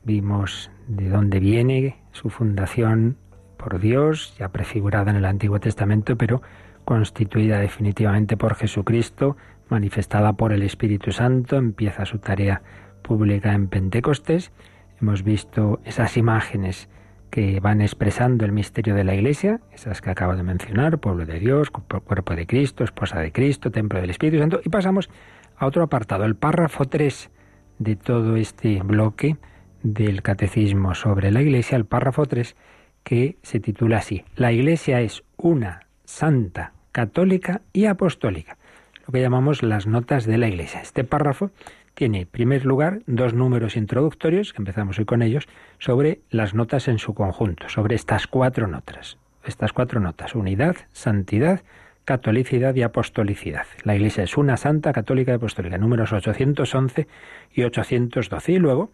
vimos 0.04 0.70
de 0.88 1.10
dónde 1.10 1.40
viene 1.40 1.98
su 2.12 2.30
fundación 2.30 3.18
por 3.58 3.80
Dios, 3.80 4.36
ya 4.38 4.50
prefigurada 4.50 5.10
en 5.10 5.18
el 5.18 5.26
Antiguo 5.26 5.60
Testamento, 5.60 6.16
pero 6.16 6.44
constituida 6.86 7.60
definitivamente 7.60 8.38
por 8.38 8.54
Jesucristo, 8.54 9.36
manifestada 9.68 10.34
por 10.34 10.54
el 10.54 10.62
Espíritu 10.62 11.12
Santo, 11.12 11.58
empieza 11.58 12.06
su 12.06 12.20
tarea 12.20 12.62
pública 13.02 13.54
en 13.54 13.68
Pentecostés. 13.68 14.52
Hemos 15.02 15.24
visto 15.24 15.80
esas 15.86 16.18
imágenes 16.18 16.88
que 17.32 17.60
van 17.60 17.82
expresando 17.82 18.46
el 18.46 18.52
misterio 18.52 18.94
de 18.94 19.04
la 19.04 19.16
Iglesia, 19.16 19.60
esas 19.74 20.02
que 20.02 20.12
acabo 20.12 20.36
de 20.36 20.44
mencionar, 20.44 21.00
pueblo 21.00 21.26
de 21.26 21.40
Dios, 21.40 21.72
cuerpo 21.72 22.36
de 22.36 22.46
Cristo, 22.46 22.84
esposa 22.84 23.20
de 23.20 23.32
Cristo, 23.32 23.72
templo 23.72 24.00
del 24.00 24.12
Espíritu 24.12 24.40
Santo, 24.40 24.62
y 24.64 24.70
pasamos 24.70 25.10
a 25.58 25.66
otro 25.66 25.82
apartado, 25.82 26.26
el 26.26 26.36
párrafo 26.36 26.86
3 26.86 27.32
de 27.80 27.96
todo 27.96 28.36
este 28.36 28.82
bloque 28.82 29.38
del 29.84 30.22
Catecismo 30.22 30.96
sobre 30.96 31.32
la 31.32 31.42
Iglesia, 31.42 31.76
el 31.76 31.86
párrafo 31.86 32.26
3, 32.26 32.56
que 33.04 33.38
se 33.44 33.60
titula 33.60 33.98
así, 33.98 34.26
La 34.36 34.52
Iglesia 34.52 35.02
es 35.02 35.24
una, 35.38 35.82
santa, 36.06 36.74
católica 36.92 37.62
y 37.72 37.86
apostólica, 37.86 38.58
lo 39.06 39.14
que 39.14 39.22
llamamos 39.22 39.62
las 39.62 39.86
notas 39.86 40.26
de 40.26 40.38
la 40.38 40.48
Iglesia. 40.48 40.82
Este 40.82 41.04
párrafo 41.04 41.52
tiene, 41.94 42.22
en 42.22 42.28
primer 42.28 42.66
lugar, 42.66 43.02
dos 43.06 43.34
números 43.34 43.76
introductorios, 43.76 44.54
que 44.54 44.62
empezamos 44.62 44.98
hoy 44.98 45.06
con 45.06 45.22
ellos, 45.22 45.48
sobre 45.78 46.22
las 46.30 46.54
notas 46.54 46.88
en 46.88 47.00
su 47.00 47.14
conjunto, 47.14 47.70
sobre 47.70 47.96
estas 47.96 48.28
cuatro 48.28 48.68
notas. 48.68 49.18
Estas 49.46 49.74
cuatro 49.74 50.00
notas, 50.00 50.34
unidad, 50.34 50.76
santidad, 50.92 51.62
catolicidad 52.06 52.76
y 52.76 52.84
apostolicidad. 52.84 53.66
La 53.84 53.96
Iglesia 53.96 54.24
es 54.24 54.38
una 54.38 54.58
santa, 54.58 54.94
católica 54.94 55.32
y 55.32 55.36
apostólica, 55.36 55.78
números 55.78 56.14
811 56.14 57.08
y 57.52 57.64
812. 57.64 58.52
Y 58.52 58.60
luego, 58.60 58.92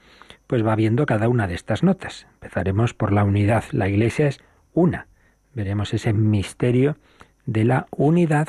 pues 0.47 0.65
va 0.65 0.75
viendo 0.75 1.05
cada 1.05 1.29
una 1.29 1.47
de 1.47 1.55
estas 1.55 1.83
notas. 1.83 2.27
Empezaremos 2.35 2.93
por 2.93 3.11
la 3.11 3.23
unidad. 3.23 3.65
La 3.71 3.89
Iglesia 3.89 4.27
es 4.27 4.39
una. 4.73 5.07
Veremos 5.53 5.93
ese 5.93 6.13
misterio 6.13 6.97
de 7.45 7.65
la 7.65 7.87
unidad 7.91 8.47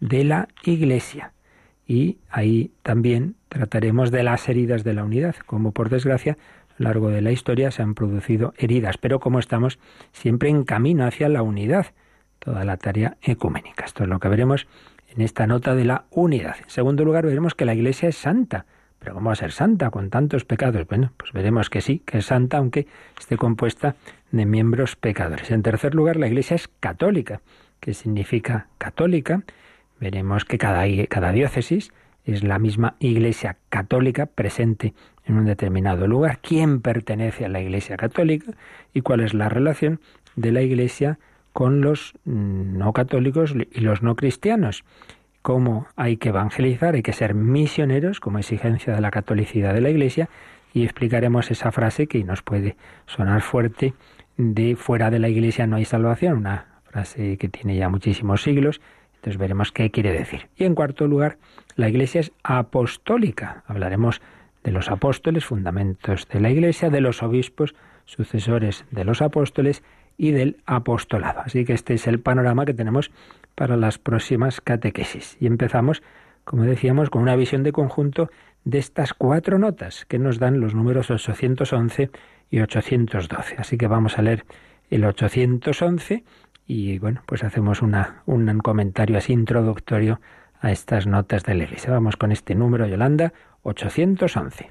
de 0.00 0.24
la 0.24 0.48
Iglesia. 0.64 1.32
Y 1.86 2.18
ahí 2.30 2.72
también 2.82 3.36
trataremos 3.48 4.10
de 4.10 4.22
las 4.22 4.48
heridas 4.48 4.84
de 4.84 4.94
la 4.94 5.04
unidad, 5.04 5.36
como 5.46 5.72
por 5.72 5.88
desgracia 5.88 6.36
a 6.70 6.74
lo 6.78 6.84
largo 6.84 7.10
de 7.10 7.20
la 7.20 7.30
historia 7.30 7.70
se 7.70 7.82
han 7.82 7.94
producido 7.94 8.54
heridas, 8.56 8.96
pero 8.96 9.20
como 9.20 9.38
estamos 9.38 9.78
siempre 10.12 10.48
en 10.48 10.64
camino 10.64 11.04
hacia 11.04 11.28
la 11.28 11.42
unidad, 11.42 11.86
toda 12.40 12.64
la 12.64 12.76
tarea 12.76 13.16
ecuménica. 13.22 13.84
Esto 13.84 14.02
es 14.02 14.08
lo 14.08 14.18
que 14.18 14.28
veremos 14.28 14.66
en 15.14 15.22
esta 15.22 15.46
nota 15.46 15.74
de 15.76 15.84
la 15.84 16.06
unidad. 16.10 16.56
En 16.62 16.70
segundo 16.70 17.04
lugar, 17.04 17.24
veremos 17.24 17.54
que 17.54 17.64
la 17.64 17.74
Iglesia 17.74 18.08
es 18.08 18.16
santa. 18.16 18.66
Pero 18.98 19.14
¿cómo 19.14 19.28
va 19.28 19.32
a 19.32 19.36
ser 19.36 19.52
santa 19.52 19.90
con 19.90 20.10
tantos 20.10 20.44
pecados? 20.44 20.86
Bueno, 20.86 21.12
pues 21.16 21.32
veremos 21.32 21.70
que 21.70 21.80
sí, 21.80 22.02
que 22.04 22.18
es 22.18 22.26
santa, 22.26 22.58
aunque 22.58 22.86
esté 23.18 23.36
compuesta 23.36 23.96
de 24.30 24.44
miembros 24.44 24.96
pecadores. 24.96 25.50
En 25.50 25.62
tercer 25.62 25.94
lugar, 25.94 26.16
la 26.16 26.26
Iglesia 26.26 26.56
es 26.56 26.68
católica. 26.80 27.40
¿Qué 27.80 27.94
significa 27.94 28.68
católica? 28.76 29.42
Veremos 30.00 30.44
que 30.44 30.58
cada, 30.58 30.84
cada 31.08 31.32
diócesis 31.32 31.92
es 32.24 32.44
la 32.44 32.58
misma 32.58 32.96
Iglesia 32.98 33.56
católica 33.70 34.26
presente 34.26 34.92
en 35.24 35.38
un 35.38 35.46
determinado 35.46 36.06
lugar. 36.06 36.38
¿Quién 36.42 36.82
pertenece 36.82 37.46
a 37.46 37.48
la 37.48 37.60
Iglesia 37.60 37.96
católica? 37.96 38.52
¿Y 38.92 39.00
cuál 39.00 39.20
es 39.20 39.32
la 39.32 39.48
relación 39.48 40.00
de 40.36 40.52
la 40.52 40.60
Iglesia 40.60 41.18
con 41.60 41.82
los 41.82 42.14
no 42.24 42.94
católicos 42.94 43.54
y 43.70 43.80
los 43.80 44.02
no 44.02 44.16
cristianos? 44.16 44.82
cómo 45.42 45.86
hay 45.94 46.16
que 46.16 46.30
evangelizar, 46.30 46.94
hay 46.94 47.02
que 47.02 47.12
ser 47.12 47.34
misioneros 47.34 48.18
como 48.18 48.38
exigencia 48.38 48.94
de 48.94 49.00
la 49.02 49.10
catolicidad 49.10 49.74
de 49.74 49.82
la 49.82 49.90
Iglesia 49.90 50.30
y 50.72 50.84
explicaremos 50.84 51.50
esa 51.50 51.70
frase 51.70 52.06
que 52.06 52.24
nos 52.24 52.40
puede 52.40 52.76
sonar 53.04 53.42
fuerte 53.42 53.92
de 54.38 54.74
fuera 54.74 55.10
de 55.10 55.18
la 55.18 55.28
Iglesia 55.28 55.66
no 55.66 55.76
hay 55.76 55.84
salvación, 55.84 56.38
una 56.38 56.80
frase 56.84 57.36
que 57.36 57.50
tiene 57.50 57.76
ya 57.76 57.90
muchísimos 57.90 58.42
siglos, 58.42 58.80
entonces 59.16 59.38
veremos 59.38 59.70
qué 59.70 59.90
quiere 59.90 60.12
decir. 60.12 60.48
Y 60.56 60.64
en 60.64 60.74
cuarto 60.74 61.06
lugar, 61.06 61.36
la 61.76 61.90
Iglesia 61.90 62.22
es 62.22 62.32
apostólica. 62.42 63.64
Hablaremos 63.66 64.22
de 64.64 64.72
los 64.72 64.90
apóstoles, 64.90 65.44
fundamentos 65.44 66.26
de 66.26 66.40
la 66.40 66.48
Iglesia, 66.48 66.88
de 66.88 67.02
los 67.02 67.22
obispos, 67.22 67.74
sucesores 68.06 68.86
de 68.90 69.04
los 69.04 69.20
apóstoles 69.20 69.82
y 70.20 70.32
del 70.32 70.58
apostolado. 70.66 71.40
Así 71.40 71.64
que 71.64 71.72
este 71.72 71.94
es 71.94 72.06
el 72.06 72.20
panorama 72.20 72.66
que 72.66 72.74
tenemos 72.74 73.10
para 73.54 73.78
las 73.78 73.96
próximas 73.96 74.60
catequesis. 74.60 75.38
Y 75.40 75.46
empezamos, 75.46 76.02
como 76.44 76.64
decíamos, 76.64 77.08
con 77.08 77.22
una 77.22 77.36
visión 77.36 77.62
de 77.62 77.72
conjunto 77.72 78.28
de 78.64 78.76
estas 78.76 79.14
cuatro 79.14 79.58
notas 79.58 80.04
que 80.04 80.18
nos 80.18 80.38
dan 80.38 80.60
los 80.60 80.74
números 80.74 81.10
811 81.10 82.10
y 82.50 82.60
812. 82.60 83.56
Así 83.56 83.78
que 83.78 83.86
vamos 83.86 84.18
a 84.18 84.22
leer 84.22 84.44
el 84.90 85.06
811 85.06 86.22
y 86.66 86.98
bueno, 86.98 87.22
pues 87.24 87.42
hacemos 87.42 87.80
una, 87.80 88.22
un 88.26 88.58
comentario 88.58 89.16
así 89.16 89.32
introductorio 89.32 90.20
a 90.60 90.70
estas 90.70 91.06
notas 91.06 91.44
de 91.44 91.54
la 91.54 91.64
Iglesia. 91.64 91.92
Vamos 91.92 92.18
con 92.18 92.30
este 92.30 92.54
número, 92.54 92.86
Yolanda, 92.86 93.32
811. 93.62 94.68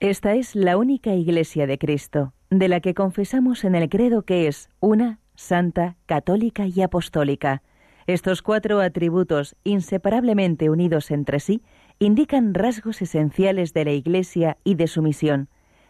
Esta 0.00 0.34
es 0.34 0.56
la 0.56 0.76
única 0.76 1.14
Iglesia 1.14 1.68
de 1.68 1.78
Cristo, 1.78 2.32
de 2.50 2.68
la 2.68 2.80
que 2.80 2.94
confesamos 2.94 3.64
en 3.64 3.74
el 3.74 3.88
credo 3.88 4.22
que 4.22 4.46
es 4.46 4.70
una, 4.80 5.18
santa, 5.34 5.96
católica 6.06 6.66
y 6.66 6.82
apostólica. 6.82 7.62
Estos 8.06 8.40
cuatro 8.42 8.80
atributos, 8.80 9.54
inseparablemente 9.64 10.70
unidos 10.70 11.10
entre 11.10 11.40
sí, 11.40 11.62
indican 11.98 12.54
rasgos 12.54 13.02
esenciales 13.02 13.74
de 13.74 13.84
la 13.84 13.92
Iglesia 13.92 14.56
y 14.64 14.76
de 14.76 14.86
su 14.86 15.02
misión. 15.02 15.48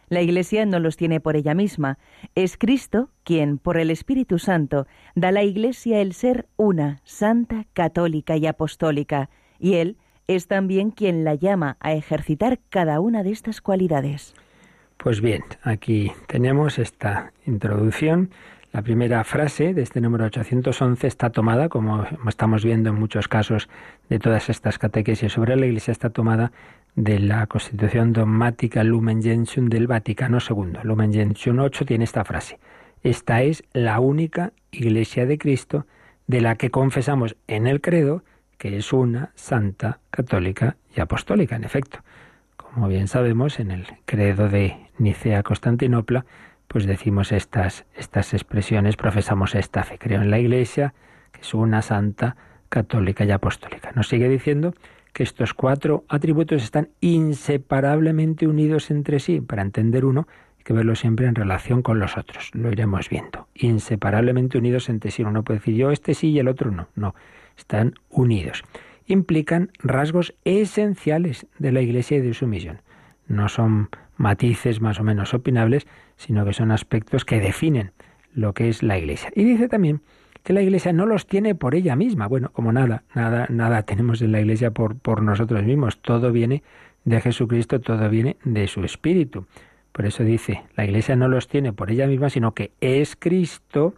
La 0.09 0.21
Iglesia 0.21 0.65
no 0.65 0.79
los 0.79 0.97
tiene 0.97 1.19
por 1.19 1.35
ella 1.35 1.53
misma. 1.53 1.99
Es 2.35 2.57
Cristo 2.57 3.09
quien, 3.23 3.57
por 3.57 3.77
el 3.77 3.91
Espíritu 3.91 4.39
Santo, 4.39 4.87
da 5.15 5.29
a 5.29 5.31
la 5.31 5.43
Iglesia 5.43 6.01
el 6.01 6.13
ser 6.13 6.47
una, 6.57 6.99
santa, 7.03 7.67
católica 7.73 8.35
y 8.35 8.47
apostólica, 8.47 9.29
y 9.59 9.75
Él 9.75 9.97
es 10.27 10.47
también 10.47 10.91
quien 10.91 11.23
la 11.23 11.35
llama 11.35 11.77
a 11.79 11.93
ejercitar 11.93 12.59
cada 12.69 12.99
una 12.99 13.23
de 13.23 13.31
estas 13.31 13.61
cualidades. 13.61 14.33
Pues 15.01 15.21
bien, 15.21 15.43
aquí 15.63 16.11
tenemos 16.27 16.77
esta 16.77 17.31
introducción 17.45 18.29
la 18.71 18.83
primera 18.83 19.23
frase 19.23 19.73
de 19.73 19.81
este 19.81 19.99
número 19.99 20.25
811 20.25 21.07
está 21.07 21.31
tomada, 21.31 21.69
como 21.69 22.05
estamos 22.27 22.63
viendo 22.63 22.91
en 22.91 22.99
muchos 22.99 23.27
casos 23.27 23.67
de 24.09 24.19
todas 24.19 24.47
estas 24.47 24.77
catequesis 24.77 25.33
sobre 25.33 25.55
la 25.55 25.65
Iglesia, 25.65 25.91
está 25.91 26.11
tomada 26.11 26.51
de 26.95 27.17
la 27.17 27.47
Constitución 27.47 28.13
dogmática 28.13 28.83
Lumen 28.83 29.23
Gentium 29.23 29.69
del 29.69 29.87
Vaticano 29.87 30.37
II. 30.37 30.79
Lumen 30.83 31.11
Gentium 31.11 31.59
8 31.59 31.85
tiene 31.85 32.03
esta 32.03 32.23
frase. 32.23 32.59
Esta 33.01 33.41
es 33.41 33.63
la 33.73 33.99
única 33.99 34.53
Iglesia 34.69 35.25
de 35.25 35.39
Cristo 35.39 35.87
de 36.27 36.41
la 36.41 36.55
que 36.55 36.69
confesamos 36.69 37.37
en 37.47 37.65
el 37.65 37.81
credo 37.81 38.23
que 38.59 38.77
es 38.77 38.93
una 38.93 39.31
santa, 39.33 39.99
católica 40.11 40.77
y 40.95 40.99
apostólica, 40.99 41.55
en 41.55 41.63
efecto. 41.63 42.01
Como 42.79 42.87
bien 42.87 43.09
sabemos, 43.09 43.59
en 43.59 43.71
el 43.71 43.87
credo 44.05 44.47
de 44.47 44.77
Nicea-Constantinopla 44.99 46.25
pues 46.69 46.85
decimos 46.85 47.33
estas, 47.33 47.85
estas 47.93 48.33
expresiones, 48.33 48.95
profesamos 48.95 49.53
esta 49.53 49.83
fe. 49.83 49.97
Creo 49.97 50.21
en 50.21 50.31
la 50.31 50.39
Iglesia, 50.39 50.93
que 51.33 51.41
es 51.41 51.53
una 51.53 51.81
santa, 51.81 52.37
católica 52.69 53.25
y 53.25 53.31
apostólica. 53.31 53.91
Nos 53.95 54.07
sigue 54.07 54.29
diciendo 54.29 54.73
que 55.11 55.23
estos 55.23 55.53
cuatro 55.53 56.05
atributos 56.07 56.63
están 56.63 56.87
inseparablemente 57.01 58.47
unidos 58.47 58.91
entre 58.91 59.19
sí. 59.19 59.41
Para 59.41 59.61
entender 59.61 60.05
uno, 60.05 60.25
hay 60.57 60.63
que 60.63 60.71
verlo 60.71 60.95
siempre 60.95 61.27
en 61.27 61.35
relación 61.35 61.81
con 61.81 61.99
los 61.99 62.17
otros. 62.17 62.49
Lo 62.53 62.71
iremos 62.71 63.09
viendo. 63.09 63.49
Inseparablemente 63.55 64.57
unidos 64.57 64.87
entre 64.87 65.11
sí. 65.11 65.21
Uno 65.21 65.43
puede 65.43 65.59
decir 65.59 65.75
yo 65.75 65.91
este 65.91 66.13
sí 66.13 66.29
y 66.29 66.39
el 66.39 66.47
otro 66.47 66.71
no. 66.71 66.87
No, 66.95 67.13
están 67.57 67.95
unidos. 68.09 68.63
Implican 69.09 69.71
rasgos 69.79 70.35
esenciales 70.45 71.47
de 71.57 71.71
la 71.71 71.81
Iglesia 71.81 72.17
y 72.17 72.21
de 72.21 72.33
su 72.33 72.47
misión. 72.47 72.81
No 73.27 73.49
son 73.49 73.89
matices 74.17 74.81
más 74.81 74.99
o 74.99 75.03
menos 75.03 75.33
opinables, 75.33 75.87
sino 76.15 76.45
que 76.45 76.53
son 76.53 76.71
aspectos 76.71 77.25
que 77.25 77.39
definen 77.39 77.91
lo 78.33 78.53
que 78.53 78.69
es 78.69 78.83
la 78.83 78.97
Iglesia. 78.97 79.31
Y 79.35 79.43
dice 79.43 79.67
también 79.67 80.01
que 80.43 80.53
la 80.53 80.61
Iglesia 80.61 80.93
no 80.93 81.05
los 81.05 81.25
tiene 81.25 81.55
por 81.55 81.73
ella 81.73 81.95
misma. 81.95 82.27
Bueno, 82.27 82.51
como 82.53 82.71
nada, 82.71 83.03
nada, 83.15 83.47
nada 83.49 83.83
tenemos 83.83 84.21
en 84.21 84.31
la 84.31 84.41
Iglesia 84.41 84.71
por, 84.71 84.97
por 84.97 85.23
nosotros 85.23 85.63
mismos. 85.63 85.99
Todo 86.01 86.31
viene 86.31 86.63
de 87.03 87.19
Jesucristo, 87.19 87.81
todo 87.81 88.09
viene 88.09 88.37
de 88.43 88.67
su 88.67 88.83
Espíritu. 88.83 89.47
Por 89.91 90.05
eso 90.05 90.23
dice, 90.23 90.63
la 90.75 90.85
Iglesia 90.85 91.15
no 91.15 91.27
los 91.27 91.47
tiene 91.47 91.73
por 91.73 91.89
ella 91.91 92.07
misma, 92.07 92.29
sino 92.29 92.53
que 92.53 92.71
es 92.79 93.15
Cristo 93.15 93.95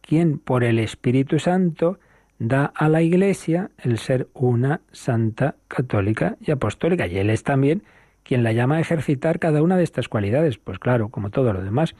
quien 0.00 0.38
por 0.38 0.64
el 0.64 0.78
Espíritu 0.78 1.38
Santo 1.38 1.98
da 2.42 2.72
a 2.74 2.88
la 2.88 3.02
Iglesia 3.02 3.70
el 3.78 3.98
ser 3.98 4.28
una 4.34 4.80
santa, 4.90 5.54
católica 5.68 6.36
y 6.40 6.50
apostólica. 6.50 7.06
Y 7.06 7.18
Él 7.18 7.30
es 7.30 7.44
también 7.44 7.82
quien 8.24 8.42
la 8.42 8.52
llama 8.52 8.76
a 8.76 8.80
ejercitar 8.80 9.38
cada 9.38 9.62
una 9.62 9.76
de 9.76 9.84
estas 9.84 10.08
cualidades. 10.08 10.58
Pues 10.58 10.78
claro, 10.78 11.08
como 11.08 11.30
todo 11.30 11.52
lo 11.52 11.62
demás, 11.62 11.94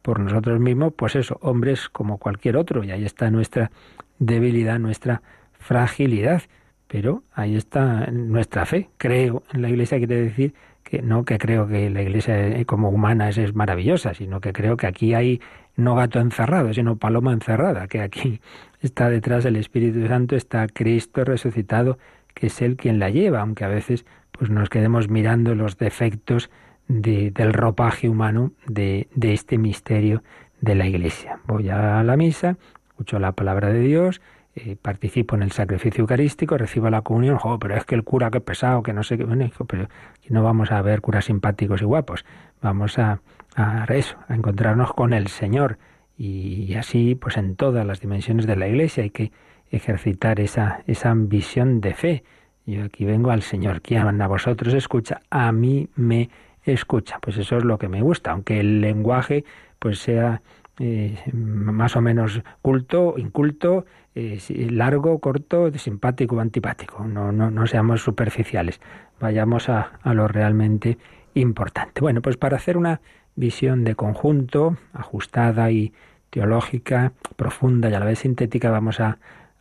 por 0.00 0.18
nosotros 0.18 0.60
mismos, 0.60 0.94
pues 0.94 1.14
eso, 1.14 1.38
hombres 1.42 1.88
como 1.88 2.18
cualquier 2.18 2.56
otro, 2.56 2.82
y 2.82 2.90
ahí 2.90 3.04
está 3.04 3.30
nuestra 3.30 3.70
debilidad, 4.18 4.78
nuestra 4.78 5.22
fragilidad. 5.52 6.42
Pero 6.88 7.22
ahí 7.32 7.56
está 7.56 8.06
nuestra 8.10 8.66
fe. 8.66 8.90
Creo 8.98 9.44
en 9.52 9.62
la 9.62 9.68
Iglesia 9.68 9.98
quiere 9.98 10.22
decir 10.22 10.54
que 10.82 11.00
no 11.00 11.24
que 11.24 11.38
creo 11.38 11.66
que 11.66 11.88
la 11.90 12.02
Iglesia 12.02 12.64
como 12.66 12.90
humana 12.90 13.28
es, 13.28 13.38
es 13.38 13.54
maravillosa, 13.54 14.14
sino 14.14 14.40
que 14.40 14.52
creo 14.52 14.76
que 14.76 14.86
aquí 14.86 15.14
hay 15.14 15.40
no 15.76 15.94
gato 15.94 16.20
encerrado, 16.20 16.72
sino 16.72 16.96
paloma 16.96 17.32
encerrada, 17.32 17.88
que 17.88 18.00
aquí 18.00 18.40
está 18.80 19.08
detrás 19.08 19.44
del 19.44 19.56
Espíritu 19.56 20.06
Santo, 20.06 20.36
está 20.36 20.66
Cristo 20.68 21.24
resucitado, 21.24 21.98
que 22.34 22.46
es 22.46 22.62
Él 22.62 22.76
quien 22.76 22.98
la 22.98 23.10
lleva, 23.10 23.40
aunque 23.40 23.64
a 23.64 23.68
veces 23.68 24.04
pues 24.32 24.50
nos 24.50 24.70
quedemos 24.70 25.08
mirando 25.08 25.54
los 25.54 25.78
defectos 25.78 26.50
del 26.88 27.52
ropaje 27.52 28.08
humano 28.08 28.52
de, 28.66 29.08
este 29.20 29.58
misterio 29.58 30.22
de 30.60 30.74
la 30.74 30.86
Iglesia. 30.86 31.38
Voy 31.46 31.68
a 31.68 32.02
la 32.02 32.16
misa, 32.16 32.56
escucho 32.88 33.18
la 33.18 33.32
palabra 33.32 33.68
de 33.68 33.80
Dios, 33.80 34.20
eh, 34.54 34.76
participo 34.80 35.36
en 35.36 35.42
el 35.42 35.52
sacrificio 35.52 36.02
eucarístico, 36.02 36.58
recibo 36.58 36.90
la 36.90 37.02
comunión, 37.02 37.38
pero 37.60 37.76
es 37.76 37.84
que 37.84 37.94
el 37.94 38.04
cura 38.04 38.30
que 38.30 38.40
pesado, 38.40 38.82
que 38.82 38.92
no 38.92 39.02
sé 39.02 39.16
qué, 39.16 39.24
bueno, 39.24 39.48
pero 39.66 39.88
no 40.28 40.42
vamos 40.42 40.72
a 40.72 40.82
ver 40.82 41.00
curas 41.00 41.26
simpáticos 41.26 41.80
y 41.80 41.84
guapos, 41.84 42.24
vamos 42.60 42.98
a, 42.98 43.20
a 43.56 43.84
eso, 43.90 44.16
a 44.28 44.34
encontrarnos 44.34 44.92
con 44.92 45.12
el 45.12 45.28
Señor 45.28 45.78
y, 46.16 46.74
así 46.74 47.14
pues 47.14 47.36
en 47.36 47.56
todas 47.56 47.86
las 47.86 48.00
dimensiones 48.00 48.46
de 48.46 48.56
la 48.56 48.68
Iglesia 48.68 49.02
hay 49.02 49.10
que 49.10 49.32
ejercitar 49.70 50.40
esa, 50.40 50.82
esa 50.86 51.12
visión 51.14 51.80
de 51.80 51.94
fe 51.94 52.24
Yo 52.66 52.84
aquí 52.84 53.04
vengo 53.04 53.30
al 53.30 53.42
Señor. 53.42 53.80
Quien 53.80 54.20
a 54.20 54.28
vosotros 54.28 54.74
escucha, 54.74 55.20
a 55.30 55.50
mí 55.50 55.88
me 55.96 56.30
escucha. 56.62 57.18
Pues 57.20 57.38
eso 57.38 57.56
es 57.56 57.64
lo 57.64 57.78
que 57.78 57.88
me 57.88 58.02
gusta, 58.02 58.30
aunque 58.30 58.60
el 58.60 58.80
lenguaje 58.80 59.44
pues 59.78 59.98
sea 59.98 60.42
eh, 60.78 61.18
más 61.32 61.96
o 61.96 62.00
menos 62.00 62.40
culto, 62.60 63.14
inculto, 63.16 63.84
eh, 64.14 64.38
largo, 64.70 65.18
corto, 65.18 65.72
simpático 65.76 66.36
o 66.36 66.40
antipático. 66.40 67.04
No, 67.04 67.32
no, 67.32 67.50
no 67.50 67.66
seamos 67.66 68.02
superficiales. 68.02 68.80
Vayamos 69.18 69.68
a, 69.68 69.98
a 70.02 70.14
lo 70.14 70.28
realmente 70.28 70.98
importante. 71.34 72.00
Bueno, 72.00 72.22
pues 72.22 72.36
para 72.36 72.58
hacer 72.58 72.76
una 72.76 73.00
visión 73.36 73.84
de 73.84 73.94
conjunto, 73.94 74.76
ajustada 74.92 75.70
y 75.70 75.92
teológica, 76.30 77.12
profunda 77.36 77.90
y 77.90 77.94
a 77.94 78.00
la 78.00 78.06
vez 78.06 78.20
sintética, 78.20 78.70
vamos 78.70 79.00
a, 79.00 79.18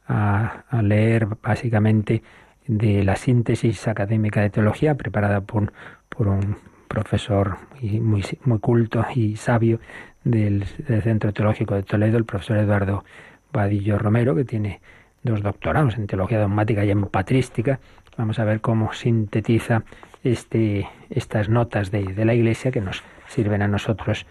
a, 0.08 0.82
leer 0.82 1.28
básicamente 1.42 2.24
de 2.68 3.04
la 3.04 3.16
síntesis 3.16 3.88
académica 3.88 4.42
de 4.42 4.50
teología 4.50 4.96
preparada 4.96 5.42
por, 5.42 5.74
por 6.10 6.28
un 6.28 6.58
profesor 6.88 7.58
muy, 7.82 8.24
muy 8.44 8.60
culto 8.60 9.06
y 9.16 9.36
sabio 9.38 9.80
del, 10.24 10.66
Centro 10.66 11.34
Teológico 11.34 11.76
de 11.76 11.84
Toledo, 11.84 12.18
el 12.18 12.26
profesor 12.26 12.58
Eduardo 12.58 13.04
Vadillo 13.52 13.98
Romero, 13.98 14.36
que 14.36 14.46
tiene 14.46 14.82
dos 15.24 15.42
doctorados 15.42 15.98
en 15.98 16.08
teología 16.08 16.40
dogmática 16.40 16.84
y 16.84 16.92
en 16.92 17.06
patrística. 17.06 17.80
Vamos 18.18 18.40
a 18.40 18.44
ver 18.44 18.62
cómo 18.62 18.94
sintetiza 18.94 19.84
este, 20.24 20.88
estas 21.10 21.50
notas 21.50 21.92
de, 21.92 22.26
la 22.26 22.34
Iglesia 22.34 22.72
que 22.72 22.82
nos 22.82 23.04
sirven 23.28 23.62
a 23.62 23.68
nosotros 23.68 24.26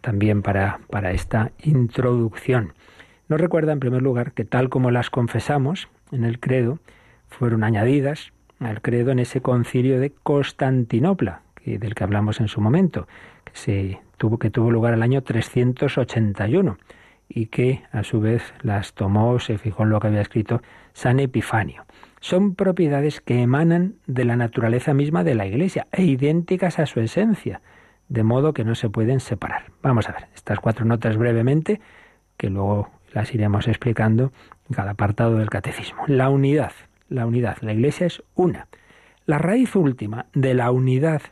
también 0.00 0.42
para, 0.42 0.80
para 0.90 1.12
esta 1.12 1.52
introducción. 1.62 2.72
Nos 3.28 3.40
recuerda 3.40 3.72
en 3.72 3.80
primer 3.80 4.02
lugar 4.02 4.32
que 4.32 4.44
tal 4.44 4.68
como 4.68 4.90
las 4.90 5.10
confesamos 5.10 5.88
en 6.10 6.24
el 6.24 6.38
credo, 6.38 6.78
fueron 7.28 7.64
añadidas 7.64 8.32
al 8.60 8.80
credo 8.80 9.10
en 9.10 9.18
ese 9.18 9.40
concilio 9.40 9.98
de 9.98 10.12
Constantinopla, 10.22 11.40
que, 11.54 11.78
del 11.78 11.94
que 11.94 12.04
hablamos 12.04 12.40
en 12.40 12.48
su 12.48 12.60
momento, 12.60 13.08
que, 13.44 13.52
se 13.54 14.00
tuvo, 14.18 14.38
que 14.38 14.50
tuvo 14.50 14.70
lugar 14.70 14.94
el 14.94 15.02
año 15.02 15.22
381 15.22 16.78
y 17.28 17.46
que 17.46 17.82
a 17.90 18.04
su 18.04 18.20
vez 18.20 18.54
las 18.62 18.92
tomó, 18.92 19.38
se 19.38 19.58
fijó 19.58 19.84
en 19.84 19.90
lo 19.90 20.00
que 20.00 20.08
había 20.08 20.20
escrito 20.20 20.62
San 20.92 21.18
Epifanio. 21.18 21.84
Son 22.22 22.54
propiedades 22.54 23.20
que 23.20 23.42
emanan 23.42 23.96
de 24.06 24.24
la 24.24 24.36
naturaleza 24.36 24.94
misma 24.94 25.24
de 25.24 25.34
la 25.34 25.44
Iglesia 25.44 25.88
e 25.90 26.04
idénticas 26.04 26.78
a 26.78 26.86
su 26.86 27.00
esencia, 27.00 27.62
de 28.08 28.22
modo 28.22 28.54
que 28.54 28.64
no 28.64 28.76
se 28.76 28.88
pueden 28.88 29.18
separar. 29.18 29.72
Vamos 29.82 30.08
a 30.08 30.12
ver 30.12 30.28
estas 30.32 30.60
cuatro 30.60 30.84
notas 30.84 31.16
brevemente, 31.16 31.80
que 32.36 32.48
luego 32.48 32.90
las 33.12 33.34
iremos 33.34 33.66
explicando 33.66 34.32
en 34.68 34.76
cada 34.76 34.92
apartado 34.92 35.36
del 35.36 35.50
catecismo. 35.50 36.04
La 36.06 36.30
unidad, 36.30 36.70
la 37.08 37.26
unidad, 37.26 37.56
la 37.60 37.72
Iglesia 37.72 38.06
es 38.06 38.22
una. 38.36 38.68
La 39.26 39.38
raíz 39.38 39.74
última 39.74 40.26
de 40.32 40.54
la 40.54 40.70
unidad 40.70 41.22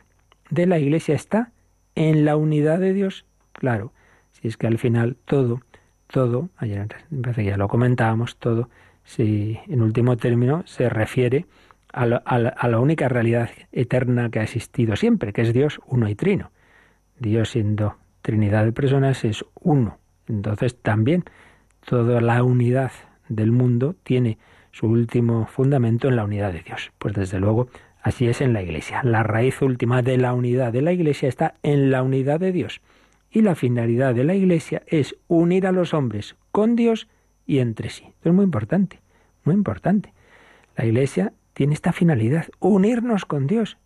de 0.49 0.65
la 0.65 0.77
Iglesia 0.77 1.15
está 1.15 1.53
en 1.95 2.25
la 2.25 2.35
unidad 2.35 2.79
de 2.79 2.91
Dios. 2.91 3.25
Claro, 3.53 3.93
si 4.33 4.49
es 4.49 4.57
que 4.57 4.67
al 4.67 4.77
final 4.77 5.15
todo, 5.23 5.61
todo, 6.07 6.49
ayer 6.57 6.89
ya 7.37 7.55
lo 7.55 7.69
comentábamos, 7.69 8.35
todo, 8.35 8.67
si 9.03 9.59
en 9.67 9.81
último 9.81 10.17
término 10.17 10.63
se 10.65 10.89
refiere 10.89 11.45
a 11.93 12.05
la 12.05 12.79
única 12.79 13.09
realidad 13.09 13.49
eterna 13.71 14.29
que 14.29 14.39
ha 14.39 14.43
existido 14.43 14.95
siempre, 14.95 15.33
que 15.33 15.41
es 15.41 15.53
Dios 15.53 15.79
uno 15.85 16.07
y 16.07 16.15
trino. 16.15 16.51
Dios 17.19 17.49
siendo 17.49 17.97
Trinidad 18.21 18.65
de 18.65 18.71
personas 18.71 19.23
es 19.25 19.43
uno. 19.55 19.97
Entonces 20.27 20.77
también 20.79 21.23
toda 21.85 22.21
la 22.21 22.43
unidad 22.43 22.91
del 23.29 23.51
mundo 23.51 23.95
tiene 24.03 24.37
su 24.71 24.87
último 24.87 25.47
fundamento 25.47 26.07
en 26.07 26.15
la 26.15 26.23
unidad 26.23 26.53
de 26.53 26.61
Dios. 26.61 26.91
Pues 26.99 27.15
desde 27.15 27.39
luego 27.39 27.67
así 28.01 28.27
es 28.27 28.41
en 28.41 28.53
la 28.53 28.61
Iglesia. 28.61 29.01
La 29.03 29.23
raíz 29.23 29.61
última 29.61 30.01
de 30.01 30.17
la 30.17 30.33
unidad 30.33 30.71
de 30.71 30.81
la 30.81 30.93
Iglesia 30.93 31.29
está 31.29 31.55
en 31.63 31.91
la 31.91 32.03
unidad 32.03 32.39
de 32.39 32.51
Dios. 32.51 32.81
Y 33.31 33.41
la 33.41 33.55
finalidad 33.55 34.13
de 34.13 34.23
la 34.23 34.35
Iglesia 34.35 34.83
es 34.87 35.15
unir 35.27 35.65
a 35.65 35.71
los 35.71 35.93
hombres 35.93 36.35
con 36.51 36.75
Dios 36.75 37.07
y 37.45 37.59
entre 37.59 37.89
sí. 37.89 38.13
es 38.23 38.33
muy 38.33 38.43
importante, 38.43 39.01
muy 39.43 39.55
importante. 39.55 40.13
La 40.75 40.85
Iglesia 40.85 41.33
tiene 41.53 41.73
esta 41.73 41.91
finalidad, 41.91 42.47
unirnos 42.59 43.25
con 43.25 43.47
Dios. 43.47 43.77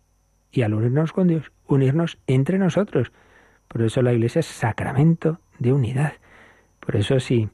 Y 0.52 0.62
al 0.62 0.74
unirnos 0.74 1.12
con 1.12 1.28
Dios, 1.28 1.52
unirnos 1.66 2.18
entre 2.26 2.58
nosotros. 2.58 3.12
Por 3.68 3.82
eso 3.82 4.00
la 4.00 4.12
Iglesia 4.12 4.40
es 4.40 4.46
sacramento 4.46 5.40
de 5.58 5.72
unidad. 5.72 6.14
Por 6.80 6.96
eso 6.96 7.20
sí 7.20 7.50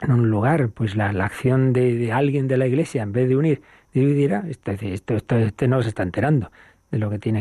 en 0.00 0.12
un 0.12 0.30
lugar, 0.30 0.68
pues 0.70 0.96
la, 0.96 1.08
acción 1.08 1.72
de, 1.72 2.12
alguien 2.12 2.48
de 2.48 2.56
la 2.56 2.66
iglesia, 2.66 3.02
en 3.02 3.12
vez 3.12 3.28
de 3.28 3.36
unir, 3.36 3.62
dividirá, 3.92 4.44
este, 4.48 4.76
este, 4.94 5.16
este 5.16 5.68
no 5.68 5.82
se 5.82 5.88
está 5.88 6.02
enterando 6.02 6.50
de 6.90 6.98
lo 6.98 7.10
que 7.10 7.18
tiene 7.18 7.36